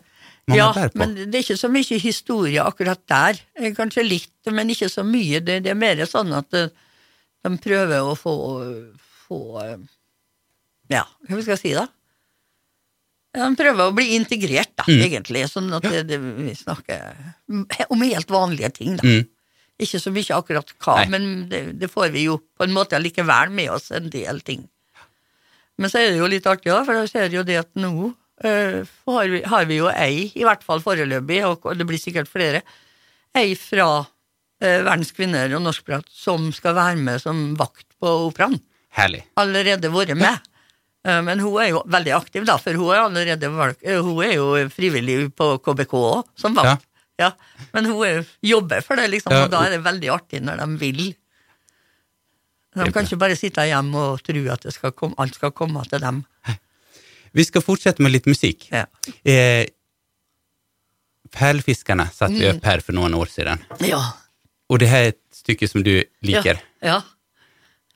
ja, 0.52 0.72
bär 0.76 0.90
på. 0.90 1.00
men 1.02 1.16
det 1.18 1.40
er 1.40 1.44
ikke 1.46 1.60
så 1.60 1.70
mye 1.72 2.00
historie 2.02 2.64
akkurat 2.64 3.02
der. 3.10 3.40
Kanskje 3.78 4.04
litt, 4.06 4.34
men 4.52 4.70
ikke 4.74 4.90
så 4.92 5.04
mye. 5.08 5.42
Det, 5.44 5.62
det 5.66 5.74
er 5.74 5.80
mer 5.80 6.04
sånn 6.10 6.34
at 6.38 6.54
eh, 6.58 6.70
de 7.44 7.54
prøver 7.64 8.02
å 8.08 8.16
få, 8.18 8.34
få 9.28 9.42
Ja, 10.92 11.04
hva 11.28 11.42
skal 11.42 11.56
jeg 11.58 11.64
si, 11.66 11.74
da? 11.76 11.88
De 13.38 13.48
prøver 13.60 13.90
å 13.90 13.94
bli 13.96 14.16
integrert, 14.16 14.72
da, 14.80 14.86
Mm. 14.88 15.02
egentlig. 15.04 15.44
Sånn 15.52 15.68
at 15.76 15.84
det, 15.84 16.06
det, 16.10 16.18
vi 16.20 16.54
snakker 16.56 17.90
om 17.92 18.02
helt 18.02 18.32
vanlige 18.32 18.72
ting, 18.80 18.96
da. 18.98 19.04
Mm. 19.06 19.28
Ikke 19.78 20.00
så 20.02 20.10
mye 20.10 20.34
akkurat 20.34 20.72
hva, 20.82 20.96
Nei. 21.04 21.10
men 21.14 21.28
det, 21.52 21.60
det 21.78 21.90
får 21.92 22.10
vi 22.16 22.24
jo 22.26 22.40
på 22.58 22.66
en 22.66 22.74
måte 22.74 22.98
allikevel 22.98 23.52
med 23.54 23.70
oss 23.76 23.92
en 23.94 24.10
del 24.10 24.40
ting. 24.42 24.64
Men 25.78 25.92
så 25.92 26.02
er 26.02 26.12
det 26.12 26.22
jo 26.22 26.30
litt 26.30 26.48
artig, 26.50 26.72
da, 26.72 26.84
for 26.86 26.98
jeg 26.98 27.12
ser 27.12 27.36
jo 27.38 27.46
det 27.48 27.62
at 27.66 27.74
nå 27.80 28.14
Uh, 28.38 28.86
har, 29.10 29.30
vi, 29.34 29.40
har 29.50 29.64
vi 29.66 29.80
jo 29.80 29.88
ei, 29.90 30.28
i 30.38 30.44
hvert 30.46 30.62
fall 30.62 30.78
foreløpig, 30.78 31.40
og 31.42 31.64
det 31.74 31.88
blir 31.90 31.98
sikkert 31.98 32.30
flere, 32.30 32.60
ei 33.34 33.56
fra 33.58 33.88
uh, 34.06 34.84
Verdens 34.86 35.10
kvinner 35.18 35.56
og 35.58 35.64
norskprat 35.66 36.06
som 36.14 36.52
skal 36.54 36.76
være 36.78 37.02
med 37.02 37.24
som 37.24 37.56
vakt 37.58 37.88
på 37.98 38.12
operaen. 38.28 38.60
Herlig. 38.94 39.24
allerede 39.42 39.90
vært 39.94 40.14
med. 40.18 40.46
Eh, 41.08 41.22
Men 41.24 41.42
hun 41.44 41.58
er 41.62 41.72
jo 41.72 41.84
veldig 41.86 42.14
aktiv, 42.18 42.46
da, 42.48 42.58
for 42.62 42.78
hun 42.78 42.94
er 42.94 43.04
allerede 43.04 43.50
hun 43.50 44.24
er 44.26 44.34
jo 44.36 44.48
frivillig 44.74 45.20
på 45.38 45.52
KBK 45.64 45.94
òg, 46.00 46.24
som 46.40 46.58
valgt. 46.58 46.86
Ja. 47.18 47.32
Men 47.74 47.90
hun 47.90 48.02
er, 48.06 48.26
jobber 48.46 48.84
for 48.86 49.00
det, 49.00 49.08
liksom, 49.14 49.34
Ja, 49.34 49.46
og 49.46 49.54
da 49.54 49.64
er 49.66 49.78
det 49.78 49.86
veldig 49.86 50.10
artig 50.14 50.42
når 50.46 50.62
de 50.62 50.68
vil. 50.82 51.06
De 52.86 52.92
kan 52.94 53.08
ikke 53.08 53.20
bare 53.20 53.36
sitte 53.40 53.66
hjemme 53.66 53.98
og 54.12 54.22
tro 54.26 54.44
at 54.54 54.68
det 54.68 54.74
skal 54.76 54.94
komme, 54.94 55.18
alt 55.18 55.36
skal 55.36 55.52
komme 55.56 55.84
til 55.90 56.04
dem. 56.04 56.22
Vi 57.38 57.44
skal 57.46 57.62
fortsette 57.66 58.02
med 58.04 58.14
litt 58.14 58.28
musikk. 58.30 58.70
Ja. 58.72 58.86
Eh, 59.24 59.66
Pärlfiskarna 61.32 62.08
satte 62.14 62.38
vi 62.40 62.48
opp 62.50 62.64
her 62.66 62.82
for 62.86 62.96
noen 62.96 63.14
år 63.18 63.30
siden. 63.32 63.62
Ja. 63.84 64.00
Og 64.72 64.80
det 64.80 64.90
her 64.92 65.08
er 65.08 65.14
et 65.14 65.22
stykke 65.36 65.68
som 65.70 65.84
du 65.84 65.94
liker. 66.26 66.60
Ja. 66.84 67.02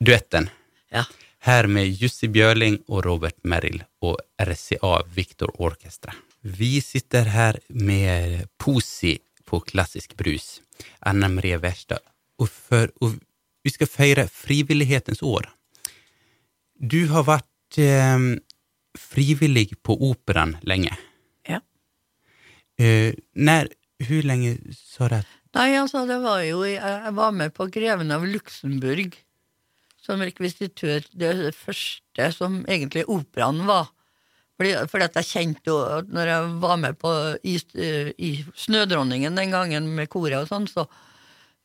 Duetten. 0.02 0.50
ja. 0.92 1.06
Her 1.42 1.66
med 1.68 1.90
Jussi 1.98 2.28
Bjørling 2.30 2.84
og 2.88 3.06
Robert 3.06 3.40
Merrill 3.44 3.80
og 4.06 4.20
RCA 4.38 5.00
Victor 5.16 5.50
Orchestra. 5.58 6.14
Vi 6.42 6.80
sitter 6.82 7.24
her 7.34 7.58
med 7.70 8.46
Posi 8.62 9.16
på 9.46 9.60
Klassisk 9.66 10.14
Brus, 10.18 10.62
Anna 11.00 11.28
Marie 11.30 11.58
Wärsta. 11.58 11.98
Og, 12.38 12.50
för, 12.50 12.92
och 13.02 13.12
vi 13.64 13.74
skal 13.74 13.90
feire 13.90 14.28
frivillighetens 14.28 15.22
år. 15.26 15.50
Du 16.82 17.06
har 17.12 17.28
vært 17.28 17.78
eh, 17.82 18.26
frivillig 18.98 19.70
på 19.86 19.98
Operan 20.12 20.58
lenge. 20.68 20.96
ja. 21.48 21.62
Eh, 22.78 23.14
når 23.34 23.74
Hvor 24.02 24.24
lenge, 24.26 24.58
sa 24.74 25.08
du. 25.08 25.20
Nei, 25.54 25.76
altså, 25.78 26.08
det 26.10 26.18
var 26.24 26.42
jo 26.42 26.64
Jeg 26.64 27.14
var 27.14 27.32
med 27.32 27.54
på 27.54 27.68
Greven 27.70 28.10
av 28.12 28.26
Luxembourg 28.26 29.14
som 30.02 30.24
rekvisitør. 30.24 31.06
Det 31.14 31.54
første 31.54 32.32
som 32.34 32.64
egentlig 32.66 33.06
operaen 33.06 33.62
var. 33.68 33.92
Fordi, 34.58 34.74
fordi 34.90 35.06
at 35.06 35.20
jeg 35.20 35.30
kjente 35.30 35.76
at 36.00 36.10
når 36.10 36.32
jeg 36.32 36.50
var 36.62 36.76
med 36.82 36.98
på 37.02 37.12
i, 37.44 37.56
i 38.18 38.32
Snødronningen 38.56 39.38
den 39.38 39.54
gangen 39.54 39.88
med 39.98 40.10
koret 40.10 40.38
og 40.44 40.50
sånn, 40.50 40.68
så, 40.70 40.86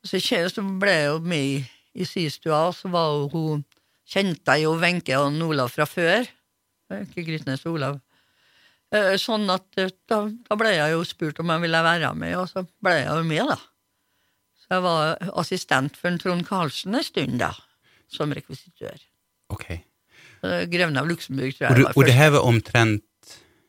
så, 0.05 0.21
så 0.21 0.65
ble 0.81 0.95
jeg 0.95 1.11
jo 1.11 1.19
med 1.25 1.45
i, 1.45 1.59
i 1.97 2.07
systua, 2.09 2.67
og 2.71 2.77
så 2.77 2.91
var 2.93 3.27
hun 3.33 3.65
Kjente 4.07 4.55
jeg 4.55 4.63
jo 4.69 4.77
Wenche 4.79 5.17
og 5.19 5.41
Olav 5.49 5.73
fra 5.75 5.83
før. 5.91 6.29
Ikke 6.95 7.25
Grytnes 7.27 7.65
og 7.67 7.75
Olav. 7.75 7.97
Eh, 8.95 9.17
Sånn 9.19 9.49
at 9.51 9.67
eh, 9.83 9.91
da, 10.07 10.21
da 10.47 10.59
ble 10.59 10.71
jeg 10.77 10.93
jo 10.95 11.01
spurt 11.09 11.41
om 11.43 11.51
jeg 11.51 11.65
ville 11.65 11.81
være 11.83 12.13
med, 12.15 12.37
og 12.39 12.47
så 12.53 12.63
ble 12.85 13.01
jeg 13.01 13.09
jo 13.11 13.25
med, 13.27 13.51
da. 13.51 13.57
Så 14.63 14.77
jeg 14.77 14.85
var 14.87 15.27
assistent 15.43 15.99
for 15.99 16.13
en 16.13 16.21
Trond 16.23 16.47
Karlsen 16.47 16.95
en 16.95 17.07
stund, 17.07 17.41
da, 17.43 17.51
som 18.07 18.31
rekvisitør. 18.35 19.03
Okej. 19.51 19.83
Eh, 20.47 20.63
Greven 20.71 21.03
av 21.03 21.11
Luxembourg, 21.11 21.59
tror 21.59 21.67
jeg 21.67 21.77
du, 21.77 21.83
var 21.89 21.99
och 21.99 22.05
det 22.05 22.15
her 22.15 22.31
var 22.31 22.47
omtrent... 22.47 23.03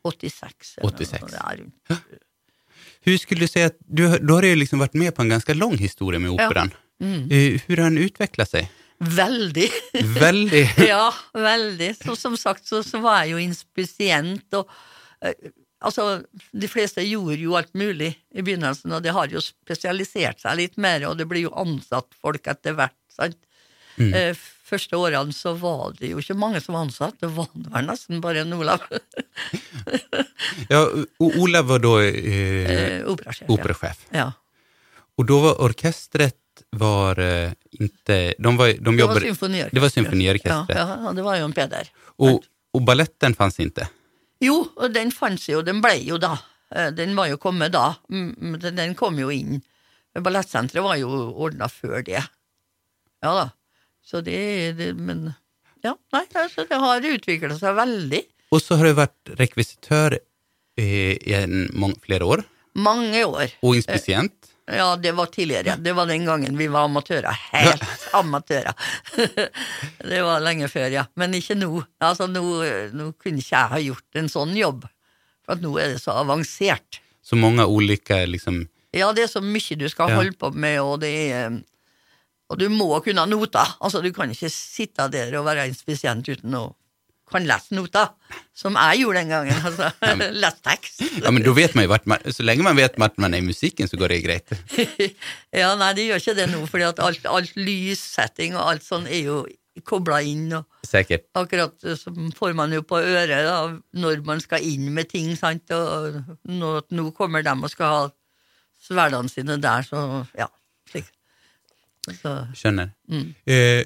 86. 0.06 0.78
eller 0.78 0.94
86. 0.94 1.22
noe, 1.22 1.34
ja, 1.34 1.56
rundt. 1.58 2.14
Hur 3.08 3.18
skulle 3.18 3.48
du 3.48 3.50
si 3.50 3.64
at 3.66 3.76
du, 3.82 4.06
du 4.20 4.32
har 4.34 4.46
jo 4.46 4.56
liksom 4.56 4.80
vært 4.80 4.96
med 4.96 5.16
på 5.16 5.26
en 5.26 5.34
ganske 5.34 5.54
lang 5.58 5.74
historie 5.82 6.20
med 6.22 6.32
operan. 6.38 6.72
Mm. 7.04 7.28
Hvordan 7.30 7.62
Hur 7.68 7.78
har 7.78 7.90
den 7.90 8.04
utvikla 8.08 8.46
seg? 8.50 8.74
Veldig. 8.98 9.70
veldig. 10.18 10.64
ja, 10.92 11.14
veldig. 11.34 11.92
Så, 12.00 12.16
som 12.18 12.38
sagt 12.38 12.66
så, 12.66 12.82
så 12.84 13.02
var 13.04 13.24
jeg 13.24 13.36
jo 13.36 13.42
inspisient, 13.44 14.48
og 14.58 14.70
eh, 15.22 15.52
altså, 15.86 16.24
de 16.52 16.70
fleste 16.72 17.06
gjorde 17.06 17.38
jo 17.44 17.58
alt 17.60 17.74
mulig 17.78 18.16
i 18.34 18.42
begynnelsen, 18.42 18.96
og 18.98 19.04
det 19.06 19.14
har 19.14 19.30
jo 19.30 19.44
spesialisert 19.44 20.42
seg 20.42 20.58
litt 20.62 20.80
mer, 20.82 21.06
og 21.10 21.18
det 21.20 21.28
blir 21.30 21.46
jo 21.46 21.54
ansatt 21.58 22.10
folk 22.18 22.50
etter 22.50 22.78
hvert, 22.78 22.98
sant. 23.14 23.38
Mm. 23.98 24.12
Eh, 24.14 24.34
første 24.68 24.98
årene 24.98 25.34
så 25.34 25.54
var 25.58 25.94
det 25.98 26.12
jo 26.12 26.22
ikke 26.22 26.38
mange 26.38 26.62
som 26.62 26.76
var 26.78 26.88
ansatt, 26.88 27.16
det 27.22 27.30
var 27.34 27.48
vel 27.54 27.88
nesten 27.88 28.22
bare 28.24 28.44
en 28.46 28.58
Olav, 28.58 28.84
Ja, 30.74 30.82
Olav 31.22 31.70
var 31.70 31.82
da 31.82 31.94
eh, 32.04 32.74
eh, 32.74 33.08
operasjef. 33.10 34.04
ja. 34.12 34.26
Ja. 34.26 34.28
Og 35.18 35.26
da 35.26 35.38
var 35.42 35.64
orkestret 35.66 36.38
var 36.72 37.20
eh, 37.20 37.52
inte... 37.72 38.34
De, 38.40 38.58
var, 38.58 38.74
de 38.80 38.98
Det 38.98 39.04
var 39.08 39.20
symfoniorkester. 39.20 39.76
Det 39.76 39.80
var 39.82 39.90
symfoniorkestret. 39.90 40.70
Ja, 40.78 40.98
ja, 41.04 41.14
det 41.14 41.22
var 41.26 41.36
jo 41.38 41.46
en 41.46 41.54
Peder. 41.54 41.90
Och, 42.06 42.44
och 42.74 42.82
balletten 42.82 43.36
fanns 43.36 43.60
inte. 43.60 43.88
Jo, 44.40 44.68
og 44.76 44.94
den 44.94 45.12
fantes 45.12 45.50
jo, 45.50 45.62
den 45.62 45.82
ble 45.82 45.96
jo 46.06 46.18
da. 46.18 46.38
Eh, 46.76 46.92
Den 46.94 47.16
var 47.16 47.28
jo 47.28 47.38
kommet 47.38 47.72
da, 47.72 47.96
Mm, 48.10 48.60
den- 48.60 48.76
den 48.76 48.96
kom 48.96 49.20
jo 49.20 49.32
inn. 49.32 49.62
Ballettsenteret 50.20 50.84
var 50.84 50.96
jo 50.98 51.10
ordna 51.36 51.68
før 51.70 52.04
det. 52.06 52.24
Ja 53.24 53.34
da. 53.34 53.50
Så 54.06 54.22
det, 54.22 54.74
det 54.78 54.94
Men 54.96 55.34
ja, 55.84 55.96
nei, 56.14 56.26
altså, 56.34 56.66
det 56.70 56.78
har 56.80 57.02
utvikla 57.02 57.58
seg 57.58 57.76
veldig. 57.76 58.22
Og 58.52 58.62
så 58.62 58.76
har 58.78 58.86
du 58.86 58.94
vært 58.94 59.34
rekvisitør 59.40 60.18
i 60.78 61.34
en, 61.34 61.70
mång, 61.74 61.96
flera 62.06 62.26
år 62.26 62.44
Mange 62.78 63.24
år. 63.26 63.50
Og 63.66 63.76
inspicient. 63.76 64.34
Ja, 64.68 64.96
det 65.00 65.14
var 65.16 65.30
tidligere. 65.32 65.78
Det 65.80 65.94
var 65.96 66.10
den 66.10 66.26
gangen 66.28 66.58
vi 66.60 66.68
var 66.68 66.90
amatører. 66.90 67.38
Helt 67.54 67.84
amatører. 68.18 68.74
det 70.12 70.22
var 70.28 70.44
lenge 70.44 70.68
før, 70.68 70.90
ja. 70.92 71.06
Men 71.16 71.36
ikke 71.38 71.56
nå. 71.56 71.70
Altså, 72.04 72.28
nå, 72.28 72.44
nå 72.92 73.12
kunne 73.16 73.40
ikke 73.40 73.54
jeg 73.56 73.72
ha 73.74 73.80
gjort 73.80 74.20
en 74.20 74.28
sånn 74.32 74.52
jobb. 74.60 74.84
For 75.48 75.64
nå 75.64 75.72
er 75.80 75.94
det 75.96 76.02
så 76.04 76.18
avansert. 76.20 77.00
Så 77.24 77.40
mange 77.40 77.64
ulike 77.64 78.20
liksom... 78.28 78.66
Ja, 78.96 79.14
det 79.16 79.26
er 79.28 79.32
så 79.32 79.42
mye 79.44 79.76
du 79.80 79.88
skal 79.92 80.12
Ja. 80.12 80.20
holde 80.20 80.36
på 80.40 80.52
med, 80.56 80.80
og 80.82 81.00
det 81.04 81.14
er 81.32 81.58
Og 82.50 82.60
du 82.60 82.70
må 82.72 82.88
kunne 83.04 83.26
noter. 83.28 83.74
Altså, 83.84 84.00
du 84.02 84.12
kan 84.16 84.32
ikke 84.32 84.48
sitte 84.52 85.08
der 85.12 85.34
og 85.40 85.46
være 85.48 85.66
inspisient 85.68 86.28
uten 86.32 86.56
å 86.56 86.70
kan 87.28 87.44
lese 87.48 87.76
noter, 87.76 88.14
som 88.56 88.78
jeg 88.80 89.04
gjorde 89.04 89.22
den 89.24 89.32
gangen. 89.34 89.62
Altså, 89.68 89.90
lese 90.32 90.64
tekst. 90.64 91.02
Ja, 91.24 91.32
men 91.34 91.44
da 91.46 91.54
vet 91.58 91.76
man 91.76 91.88
jo 91.88 91.92
hvert 91.92 92.08
man... 92.10 92.26
Så 92.32 92.46
lenge 92.46 92.66
man 92.66 92.78
vet 92.80 92.96
hvert 93.00 93.18
man 93.22 93.36
er 93.36 93.44
i 93.44 93.48
musikken, 93.48 93.90
så 93.90 94.00
går 94.00 94.16
det 94.16 94.20
greit. 94.24 94.54
ja, 95.62 95.74
nei, 95.80 95.94
det 95.98 96.08
gjør 96.08 96.24
ikke 96.24 96.38
det 96.40 96.50
nå, 96.54 96.62
fordi 96.72 96.88
at 96.88 97.02
alt, 97.04 97.28
alt 97.28 97.56
lyssetting 97.60 98.56
og 98.56 98.64
alt 98.72 98.86
sånn 98.88 99.10
er 99.12 99.26
jo 99.26 99.42
kobla 99.86 100.22
inn, 100.26 100.48
og 100.58 100.88
Sikkert. 100.88 101.28
akkurat 101.38 101.76
så 102.00 102.10
får 102.38 102.56
man 102.58 102.72
jo 102.74 102.82
på 102.88 102.98
øret 102.98 103.44
da, 103.46 103.58
når 104.02 104.24
man 104.26 104.40
skal 104.42 104.64
inn 104.66 104.88
med 104.96 105.12
ting, 105.12 105.30
sant, 105.38 105.70
og 105.76 106.18
nå, 106.50 106.72
nå 106.90 107.12
kommer 107.18 107.46
de 107.46 107.54
og 107.54 107.70
skal 107.70 107.94
ha 107.94 108.00
sverdene 108.88 109.30
sine 109.30 109.60
der, 109.62 109.86
så 109.86 110.24
ja, 110.38 110.48
slik. 110.90 111.12
Så, 112.08 112.34
Skjønner. 112.56 112.94
mm. 113.12 113.30
Eh, 113.46 113.86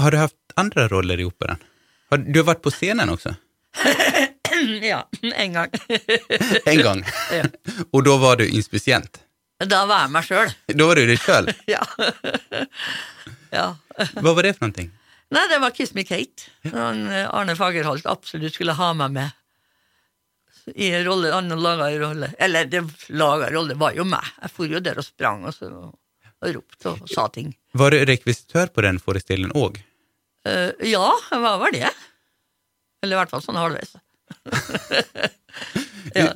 har 0.00 0.12
du 0.12 0.18
haft 0.20 0.36
andre 0.60 0.88
roller 0.90 1.20
i 1.20 1.26
operan? 1.28 1.60
Du 2.10 2.40
har 2.40 2.46
vært 2.48 2.62
på 2.64 2.72
scenen 2.74 3.12
også? 3.12 3.36
ja, 4.82 5.08
en 5.34 5.52
gang. 5.52 5.70
En 6.66 6.82
gang? 6.82 7.04
Ja. 7.32 7.44
da 7.92 8.00
då 8.00 8.16
var 8.16 8.36
du 8.36 8.48
inspisient? 8.48 9.20
Da 9.64 9.84
var 9.86 10.06
jeg 10.06 10.12
meg 10.14 10.24
sjøl. 10.26 10.54
Da 10.72 10.86
var 10.88 10.98
du 10.98 11.06
deg 11.06 11.20
sjøl? 11.20 11.50
Ja. 11.74 11.82
ja. 13.52 13.66
Hva 14.16 14.32
var 14.34 14.42
det 14.42 14.56
for 14.56 14.66
noen 14.66 14.76
ting? 14.78 14.90
Nei, 15.30 15.44
det 15.52 15.60
var 15.62 15.70
Kiss 15.76 15.92
Me 15.94 16.02
Kate. 16.02 16.48
Han, 16.72 17.04
eh, 17.06 17.28
Arne 17.30 17.54
Fagerholt 17.54 18.08
absolutt 18.10 18.56
skulle 18.56 18.74
ha 18.74 18.90
meg 18.98 19.12
med 19.14 20.74
i 20.74 20.90
en 20.90 21.04
rolle. 21.06 21.30
Han 21.30 21.54
laga 21.62 21.90
en 21.90 22.00
rolle. 22.02 22.32
Eller, 22.38 22.66
det 22.66 22.82
laga 23.14 23.50
rolle 23.54 23.76
var 23.78 23.94
jo 23.94 24.06
meg. 24.08 24.26
Jeg 24.42 24.50
for 24.56 24.74
jo 24.74 24.82
der 24.82 24.98
og 24.98 25.06
sprang 25.06 25.44
og, 25.46 25.54
så, 25.54 25.70
og 25.70 26.56
ropte 26.56 26.96
og 26.96 27.06
sa 27.10 27.28
ting. 27.30 27.52
Var 27.78 27.94
du 27.94 28.02
rekvisitør 28.10 28.72
på 28.74 28.82
den 28.86 28.98
forestillingen 28.98 29.54
òg? 29.54 29.78
Eh, 30.48 30.70
ja, 30.88 31.06
hva 31.30 31.56
var 31.60 31.74
det. 31.74 31.90
Eller 33.02 33.16
i 33.16 33.20
hvert 33.20 33.32
fall 33.32 33.44
sånn 33.44 33.60
halvveis. 33.60 33.94
ja. 36.18 36.30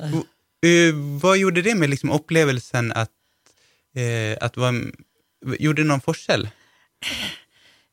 Vad 1.21 1.37
gjorde 1.37 1.63
det 1.65 1.75
med 1.77 1.91
liksom 1.91 2.13
opplevelsen 2.15 2.91
at, 2.97 3.13
eh, 3.97 4.37
att 4.41 4.57
vara... 4.57 4.73
Gjorde 5.59 5.83
det 5.83 5.89
noen 5.89 6.01
forskjell? 6.01 6.47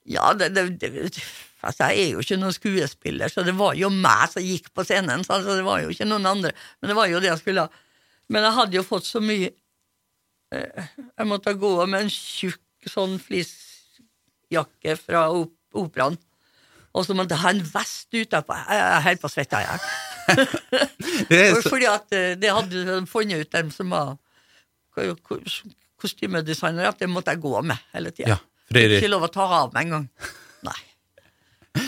Ja, 0.08 0.32
det, 0.34 0.48
det, 0.56 0.64
det, 0.80 1.22
altså 1.60 1.90
jeg 1.92 2.00
er 2.00 2.14
jo 2.14 2.22
ikke 2.24 2.38
noen 2.40 2.54
skuespiller, 2.56 3.30
så 3.30 3.44
det 3.46 3.54
var 3.58 3.76
jo 3.78 3.90
meg 3.92 4.24
som 4.32 4.44
gikk 4.44 4.70
på 4.74 4.86
scenen. 4.88 5.24
Så 5.26 5.36
altså, 5.36 5.58
det 5.58 5.66
var 5.66 5.82
jo 5.84 5.92
ikke 5.92 6.08
noen 6.08 6.28
andre, 6.30 6.54
men 6.80 6.92
det 6.92 6.96
var 6.98 7.10
jo 7.12 7.20
det 7.22 7.30
jeg 7.30 7.42
skulle 7.42 7.66
ha. 7.66 7.82
Men 8.32 8.46
jeg 8.48 8.56
hadde 8.56 8.78
jo 8.78 8.84
fått 8.86 9.04
så 9.04 9.20
mye 9.20 9.50
eh, 10.54 10.92
Jeg 11.18 11.26
måtte 11.28 11.52
gå 11.58 11.72
med 11.90 12.06
en 12.06 12.12
tjukk 12.12 12.88
sånn 12.88 13.18
flisjakke 13.20 14.96
fra 14.96 15.26
op 15.34 15.52
operaen. 15.78 16.18
Og 16.92 17.06
så 17.06 17.14
måtte 17.16 17.32
jeg 17.32 17.40
ha 17.44 17.50
en 17.54 17.62
vest 17.72 18.12
utapå. 18.12 18.56
Jeg 18.68 18.80
er 18.84 19.04
helt 19.06 19.22
på 19.22 19.30
i. 19.32 19.78
Det 21.32 21.40
så, 21.56 21.62
Fordi 21.70 21.86
at 21.90 22.12
eh, 22.14 22.34
det 22.38 22.50
hadde 22.52 22.82
de 22.86 22.98
funnet 23.10 23.42
ut, 23.46 23.50
dem 23.52 23.70
som 23.74 23.90
var 23.90 24.14
ko- 24.94 25.16
ko- 25.24 25.40
kostymedesignere, 26.02 26.88
at 26.92 26.98
det 27.02 27.08
måtte 27.10 27.32
jeg 27.34 27.40
gå 27.42 27.62
med 27.64 27.78
hele 27.94 28.12
tida. 28.14 28.36
ja, 28.36 28.38
det 28.74 28.84
Ikke 29.00 29.10
lov 29.10 29.26
å 29.28 29.32
ta 29.32 29.46
av 29.62 29.72
med 29.74 29.86
en 29.86 29.90
gang. 29.96 30.06
Nei. 30.68 30.78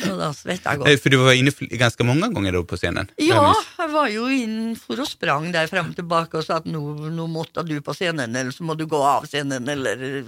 Og 0.08 0.16
da 0.18 0.30
svetta 0.32 0.72
jeg 0.72 0.80
godt. 0.80 1.02
For 1.04 1.12
du 1.12 1.18
var 1.20 1.36
inne 1.36 1.52
ganske 1.78 2.06
mange 2.08 2.30
ganger 2.32 2.56
på 2.64 2.78
scenen? 2.80 3.10
Ja, 3.20 3.50
jeg 3.78 3.90
var 3.92 4.08
jo 4.08 4.26
inne 4.32 4.72
for 4.80 5.02
og 5.04 5.08
sprang 5.10 5.50
der 5.52 5.68
frem 5.68 5.90
og 5.92 5.98
tilbake 5.98 6.40
og 6.40 6.46
sa 6.46 6.56
at 6.62 6.68
nå, 6.70 6.80
nå 7.12 7.26
måtte 7.30 7.64
du 7.68 7.76
på 7.84 7.92
scenen, 7.96 8.32
eller 8.34 8.54
så 8.54 8.64
må 8.64 8.76
du 8.80 8.86
gå 8.88 9.00
av 9.04 9.28
scenen, 9.28 9.68
eller 9.68 10.24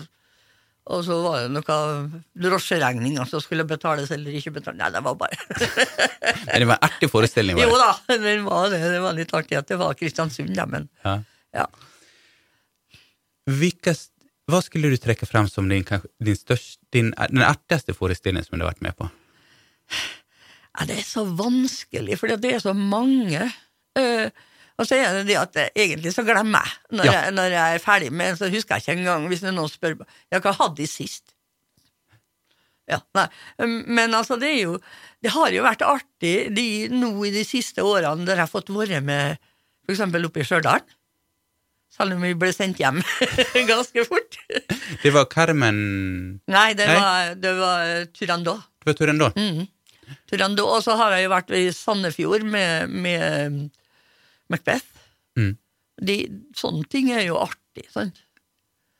Og 0.86 1.02
så 1.02 1.16
var 1.18 1.40
det 1.42 1.50
noe 1.50 1.76
drosjeregninger 2.46 3.26
som 3.26 3.42
skulle 3.42 3.64
betales 3.66 4.12
eller 4.14 4.36
ikke 4.38 4.52
betales. 4.54 4.78
Nei, 4.78 4.90
det 4.94 5.02
var 5.02 5.16
bare 5.18 5.34
Men 6.46 6.62
det 6.62 6.68
var 6.70 6.76
en 6.78 6.86
artig 6.86 7.08
forestilling, 7.10 7.58
var 7.58 7.66
det? 7.66 7.72
Jo 7.72 7.80
da, 7.80 8.18
det 8.22 8.34
var, 8.46 8.68
det. 8.70 8.80
det 8.94 9.00
var 9.02 9.16
litt 9.16 9.34
artig 9.34 9.58
at 9.58 9.72
det 9.72 9.80
var 9.80 9.96
Kristiansund, 9.98 10.54
da, 10.54 10.68
men 10.70 10.86
Ja. 11.02 11.16
ja. 11.58 11.66
Hvilke, 13.46 13.94
hva 14.50 14.58
skulle 14.62 14.90
du 14.90 14.98
trekke 14.98 15.26
frem 15.26 15.46
som 15.50 15.68
din, 15.70 15.84
din 16.22 16.38
største, 16.38 16.80
din, 16.94 17.12
den 17.30 17.44
artigste 17.46 17.94
forestillingen 17.94 18.46
som 18.46 18.58
du 18.58 18.64
har 18.64 18.72
vært 18.72 18.86
med 18.86 18.96
på? 18.98 19.06
Ja, 20.76 20.86
det 20.86 21.00
er 21.00 21.06
så 21.06 21.22
vanskelig, 21.38 22.18
for 22.20 22.30
det 22.30 22.50
er 22.56 22.62
så 22.62 22.74
mange. 22.76 23.46
Eh, 23.98 24.28
og 24.78 24.84
så 24.88 24.98
er 25.00 25.14
det 25.18 25.26
det 25.30 25.36
at 25.40 25.56
egentlig 25.74 26.12
så 26.12 26.24
glemmer 26.26 26.60
jeg. 26.66 26.74
Når, 26.98 27.04
Ja. 27.08 27.12
jeg. 27.22 27.32
når 27.38 27.54
jeg 27.54 27.74
er 27.78 27.82
ferdig 27.84 28.10
med 28.12 28.30
en, 28.32 28.36
så 28.36 28.50
husker 28.52 28.76
jeg 28.76 28.82
ikke 28.84 28.98
engang 29.00 29.26
hvis 29.30 29.42
noen 29.46 29.70
spør 29.72 29.94
Ja, 30.32 30.40
hva 30.44 30.52
hadde 30.58 30.76
de 30.82 30.86
sist? 30.90 31.32
Ja, 32.86 33.00
nei. 33.18 33.24
Um, 33.58 33.80
Men 33.96 34.14
altså, 34.14 34.36
det 34.38 34.50
er 34.52 34.60
jo 34.62 34.76
Det 35.24 35.32
har 35.34 35.50
jo 35.50 35.64
vært 35.64 35.82
artig 35.82 36.34
de, 36.54 36.66
nå 36.92 37.08
i 37.26 37.32
de 37.34 37.42
siste 37.48 37.82
årene 37.82 38.26
der 38.28 38.36
jeg 38.38 38.44
har 38.44 38.52
fått 38.52 38.68
være 38.70 39.00
med 39.02 39.40
eksempel 39.90 40.24
oppe 40.28 40.42
i 40.42 40.46
Stjørdal. 40.46 40.82
Selv 41.96 42.12
om 42.16 42.22
vi 42.26 42.34
ble 42.38 42.52
sendt 42.52 42.78
hjem 42.82 42.98
ganske 43.70 44.04
fort. 44.06 44.36
Det 45.02 45.12
var 45.14 45.24
Carmen 45.32 45.78
Nei, 46.50 46.68
det 46.78 46.86
Nei. 46.90 46.96
var, 47.00 47.34
det 47.40 47.52
var 47.58 47.92
Turandot. 48.14 48.66
Det 48.82 48.90
var 48.90 48.98
Turandot. 49.00 49.38
Mm. 49.40 49.64
Turandot. 50.30 50.68
Og 50.76 50.82
så 50.84 50.96
har 51.00 51.14
jeg 51.16 51.24
jo 51.26 51.32
vært 51.32 51.50
i 51.56 51.64
Sandefjord 51.74 52.44
med, 52.46 52.90
med 52.90 53.60
Macbeth. 54.52 54.86
Mm. 55.38 55.56
De, 56.06 56.16
sånne 56.56 56.84
ting 56.92 57.10
er 57.14 57.24
jo 57.26 57.38
artig, 57.40 57.86
sant? 57.92 58.18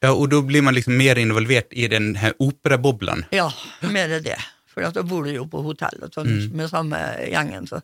Ja, 0.04 0.12
og 0.12 0.28
da 0.30 0.42
blir 0.44 0.62
man 0.64 0.74
liksom 0.76 0.96
mer 0.96 1.16
involvert 1.18 1.72
i 1.72 1.86
den 1.88 2.14
her 2.20 2.34
operaboblen. 2.42 3.24
Ja, 3.34 3.48
mer 3.82 4.12
er 4.18 4.20
det. 4.24 4.36
For 4.70 4.84
da 4.92 5.02
bor 5.08 5.24
du 5.24 5.32
jo 5.32 5.46
på 5.48 5.62
hotell 5.64 6.02
sånn, 6.12 6.28
Mm. 6.28 6.52
med 6.52 6.68
samme 6.70 6.98
gjengen. 7.32 7.66
Så. 7.68 7.80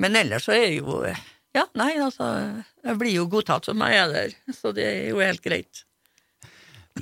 Men 0.00 0.16
ellers 0.16 0.44
så 0.48 0.52
er 0.56 0.70
jo 0.78 1.02
Ja, 1.54 1.66
nei, 1.78 1.92
altså 2.02 2.24
Jeg 2.82 2.98
blir 2.98 3.12
jo 3.14 3.26
godtatt 3.30 3.64
som 3.68 3.78
jeg 3.78 3.94
er 3.94 4.08
der, 4.12 4.32
så 4.52 4.72
det 4.74 4.84
er 4.88 5.08
jo 5.10 5.20
helt 5.20 5.42
greit. 5.44 5.84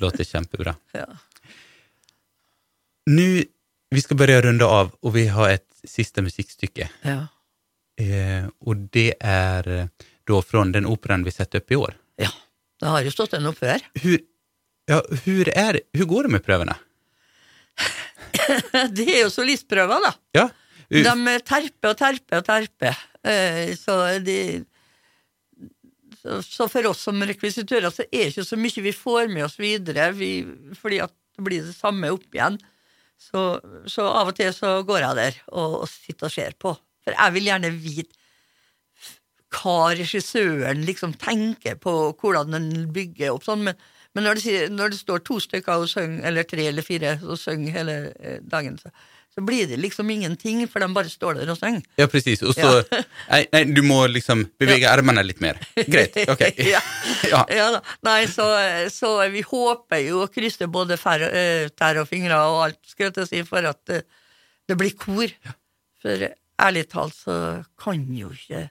Låter 0.00 0.24
kjempebra. 0.24 0.74
Ja. 0.94 1.06
Nu, 3.10 3.44
vi 3.90 4.00
skal 4.00 4.16
bare 4.16 4.40
runde 4.42 4.64
av 4.66 4.92
og 5.02 5.12
vi 5.14 5.26
har 5.26 5.50
et 5.56 5.66
siste 5.88 6.22
musikkstykke. 6.22 6.88
Ja. 7.04 7.26
Eh, 8.02 8.46
og 8.66 8.86
det 8.94 9.12
er 9.20 9.68
da 10.28 10.38
fra 10.46 10.64
den 10.74 10.86
operan 10.90 11.24
vi 11.26 11.32
setter 11.34 11.62
opp 11.62 11.70
i 11.74 11.78
år. 11.78 11.94
ja. 12.22 12.30
Det 12.82 12.90
har 12.90 13.04
jo 13.06 13.10
stått 13.14 13.36
en 13.38 13.44
opp 13.46 13.60
før. 13.60 13.78
Hur, 14.02 14.18
ja, 14.90 14.96
hur, 15.24 15.48
er, 15.54 15.76
hur 15.94 16.06
går 16.10 16.26
det 16.26 16.32
med 16.34 16.42
prøvene? 16.42 16.74
det 18.96 19.04
er 19.06 19.20
jo 19.22 19.28
solistprøver, 19.30 20.02
da. 20.02 20.10
Ja, 20.34 20.48
eh, 20.90 21.06
De 21.06 21.36
terper 21.46 21.92
og 21.92 21.98
terper 22.00 22.40
og 22.42 22.48
terper. 22.48 22.98
Eh, 23.22 23.70
Så, 23.78 23.94
de, 24.26 24.36
så, 26.18 26.40
så 26.42 26.66
for 26.72 26.90
oss 26.90 27.04
som 27.06 27.22
rekvisitører 27.22 27.94
så 27.94 28.02
er 28.08 28.26
det 28.26 28.32
ikke 28.34 28.48
så 28.50 28.58
mye 28.58 28.84
vi 28.88 28.94
får 28.98 29.30
med 29.30 29.46
oss 29.46 29.58
videre, 29.62 30.10
vi, 30.18 30.32
fordi 30.78 30.98
at 31.06 31.14
det 31.38 31.46
blir 31.46 31.62
det 31.68 31.76
samme 31.78 32.10
opp 32.12 32.26
igjen. 32.34 32.58
Så, 33.22 33.60
så 33.86 34.08
av 34.10 34.32
og 34.32 34.36
til 34.40 34.50
så 34.54 34.80
går 34.86 35.04
jeg 35.06 35.18
der 35.22 35.38
og, 35.54 35.84
og 35.84 35.88
sitter 35.90 36.26
og 36.26 36.34
ser 36.34 36.58
på. 36.58 36.74
For 37.02 37.16
jeg 37.16 37.36
vil 37.36 37.48
gjerne 37.50 37.72
vite 37.74 38.18
hva 39.52 39.92
regissøren 39.96 40.84
liksom 40.86 41.16
tenker 41.20 41.76
på, 41.80 41.94
hvordan 42.20 42.54
den 42.56 42.68
bygger 42.94 43.34
opp 43.34 43.46
sånn. 43.46 43.66
Men, 43.66 43.80
men 44.16 44.28
når, 44.28 44.40
det, 44.40 44.60
når 44.72 44.94
det 44.94 45.00
står 45.02 45.24
to 45.26 45.38
stykker 45.42 45.82
og 45.82 45.90
synger, 45.90 46.22
eller 46.30 46.46
tre 46.48 46.68
eller 46.70 46.86
fire 46.86 47.18
og 47.22 47.40
synger 47.40 47.76
hele 47.76 47.96
eh, 48.20 48.38
dagen, 48.48 48.78
så, 48.80 48.92
så 49.32 49.44
blir 49.44 49.68
det 49.68 49.78
liksom 49.80 50.10
ingenting, 50.12 50.64
for 50.68 50.84
de 50.84 50.88
bare 50.92 51.12
står 51.12 51.40
der 51.40 51.52
og 51.52 51.60
synger. 51.60 51.84
ja 52.00 52.08
precis. 52.10 52.42
Og 52.44 52.56
så, 52.56 52.72
ja. 52.80 53.02
nei, 53.32 53.42
nei, 53.54 53.62
du 53.76 53.82
må 53.86 54.02
liksom 54.10 54.44
bevega 54.60 54.92
armarna 54.92 55.24
litt 55.24 55.40
mer. 55.44 55.60
Greit, 55.76 56.16
ok. 56.28 56.48
ja. 56.74 56.82
Ja. 57.32 57.44
ja 57.48 57.68
da. 57.76 57.80
Nei, 58.04 58.26
så, 58.28 58.44
så 58.92 59.14
vi 59.32 59.44
håper 59.46 60.02
jo 60.02 60.24
å 60.24 60.30
krysse 60.32 60.66
både 60.68 60.98
fær, 61.00 61.22
eh, 61.28 61.70
tær 61.76 62.02
og 62.02 62.08
fingre 62.10 62.40
og 62.50 62.66
alt, 62.66 62.80
skal 62.88 63.08
jeg 63.08 63.16
til 63.16 63.24
å 63.24 63.30
si, 63.30 63.42
for 63.48 63.68
at 63.68 63.80
det, 63.88 64.02
det 64.68 64.76
blir 64.80 64.92
kor. 65.00 65.32
For 66.02 66.26
ærlig 66.62 66.86
talt 66.92 67.16
så 67.16 67.34
kan 67.80 68.04
jo 68.16 68.30
ikke 68.34 68.68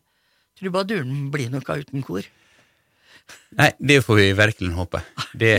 trubaduren 0.62 1.28
bli 1.34 1.50
noe 1.52 1.78
uten 1.82 2.04
kor. 2.06 2.26
Nei, 3.58 3.70
det 3.80 4.02
får 4.06 4.18
vi 4.20 4.32
virkelig 4.38 4.74
håpe. 4.76 5.02
Det, 5.38 5.54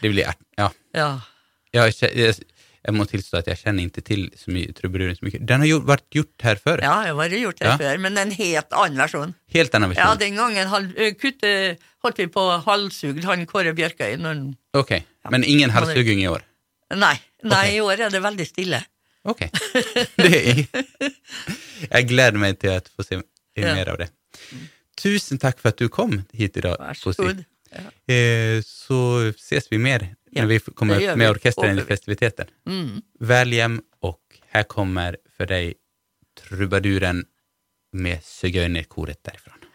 det 0.00 0.10
blir 0.12 0.24
ja. 0.26 0.68
Ja. 0.96 1.10
Jag, 1.74 1.92
jeg, 2.00 2.12
jeg, 2.16 2.34
jag 2.86 2.94
må 2.94 3.06
tilstå 3.10 3.40
at 3.40 3.48
jeg 3.50 3.60
kjenner 3.64 3.86
ikke 3.88 4.04
til 4.06 4.26
så 4.38 4.52
mye 4.54 4.72
trubaduren 4.76 5.16
så 5.18 5.26
mycket. 5.26 5.44
Den 5.48 5.64
har 5.64 5.70
jo 5.70 5.80
vært 5.86 6.06
gjort 6.14 6.46
her 6.46 6.60
før. 6.62 6.82
ja, 6.86 6.94
jeg 7.06 7.14
har 7.14 7.18
vært 7.18 7.38
gjort 7.40 7.62
her 7.64 7.72
Ja. 7.72 7.76
før, 7.82 8.02
men 8.04 8.18
en 8.22 8.34
helt 8.36 8.76
annen 8.78 9.00
versjon. 9.02 9.34
Helt 9.56 9.74
annen 9.74 9.90
versjon. 9.92 10.04
Ja, 10.06 10.18
den 10.22 10.38
gangen 10.38 10.70
holdt 10.70 12.20
vi 12.22 12.28
på 12.30 12.44
halshugd 12.66 13.24
han 13.26 13.46
Kåre 13.50 13.74
Bjørkøy. 13.76 14.20
Han- 14.22 14.56
Okej, 14.76 15.02
men 15.30 15.44
ingen 15.44 15.70
halshugging 15.74 16.22
i 16.22 16.28
år? 16.30 16.44
nei, 16.94 17.16
nei 17.42 17.64
okay. 17.66 17.76
i 17.76 17.80
år 17.82 18.00
er 18.06 18.10
det 18.14 18.22
veldig 18.22 18.46
stille. 18.46 18.84
Det 20.16 20.30
jeg 20.30 20.66
Jag 21.90 22.08
gläder 22.08 22.38
mig 22.38 22.56
till 22.56 22.70
att 22.70 22.88
få 22.88 23.02
se 23.02 23.20
mer 23.56 23.88
av 23.88 23.98
det. 23.98 24.08
Tusen 24.96 25.38
takk 25.38 25.60
for 25.60 25.68
at 25.68 25.78
du 25.78 25.88
kom 25.88 26.22
hit 26.32 26.56
idag, 26.56 26.76
Pussy. 26.78 27.22
Varsågod. 27.22 27.44
Ja. 27.70 28.14
Eh, 28.14 28.62
så 28.62 29.32
ses 29.36 29.72
vi 29.72 29.78
mer 29.78 30.14
Ja, 30.30 30.42
når 30.42 30.48
vi 30.48 30.58
kommer 30.74 31.16
med 31.16 31.30
orkesteret 31.30 31.70
inn 31.72 31.78
i 31.78 31.86
festiviteten. 31.88 32.50
Mm. 32.68 33.02
Vel 33.20 33.52
hjem, 33.56 33.78
og 34.04 34.20
her 34.52 34.66
kommer 34.68 35.16
for 35.36 35.48
deg 35.50 35.76
trubaduren 36.36 37.24
med 37.96 38.24
sigøynerkoret 38.24 39.22
därifrån. 39.24 39.65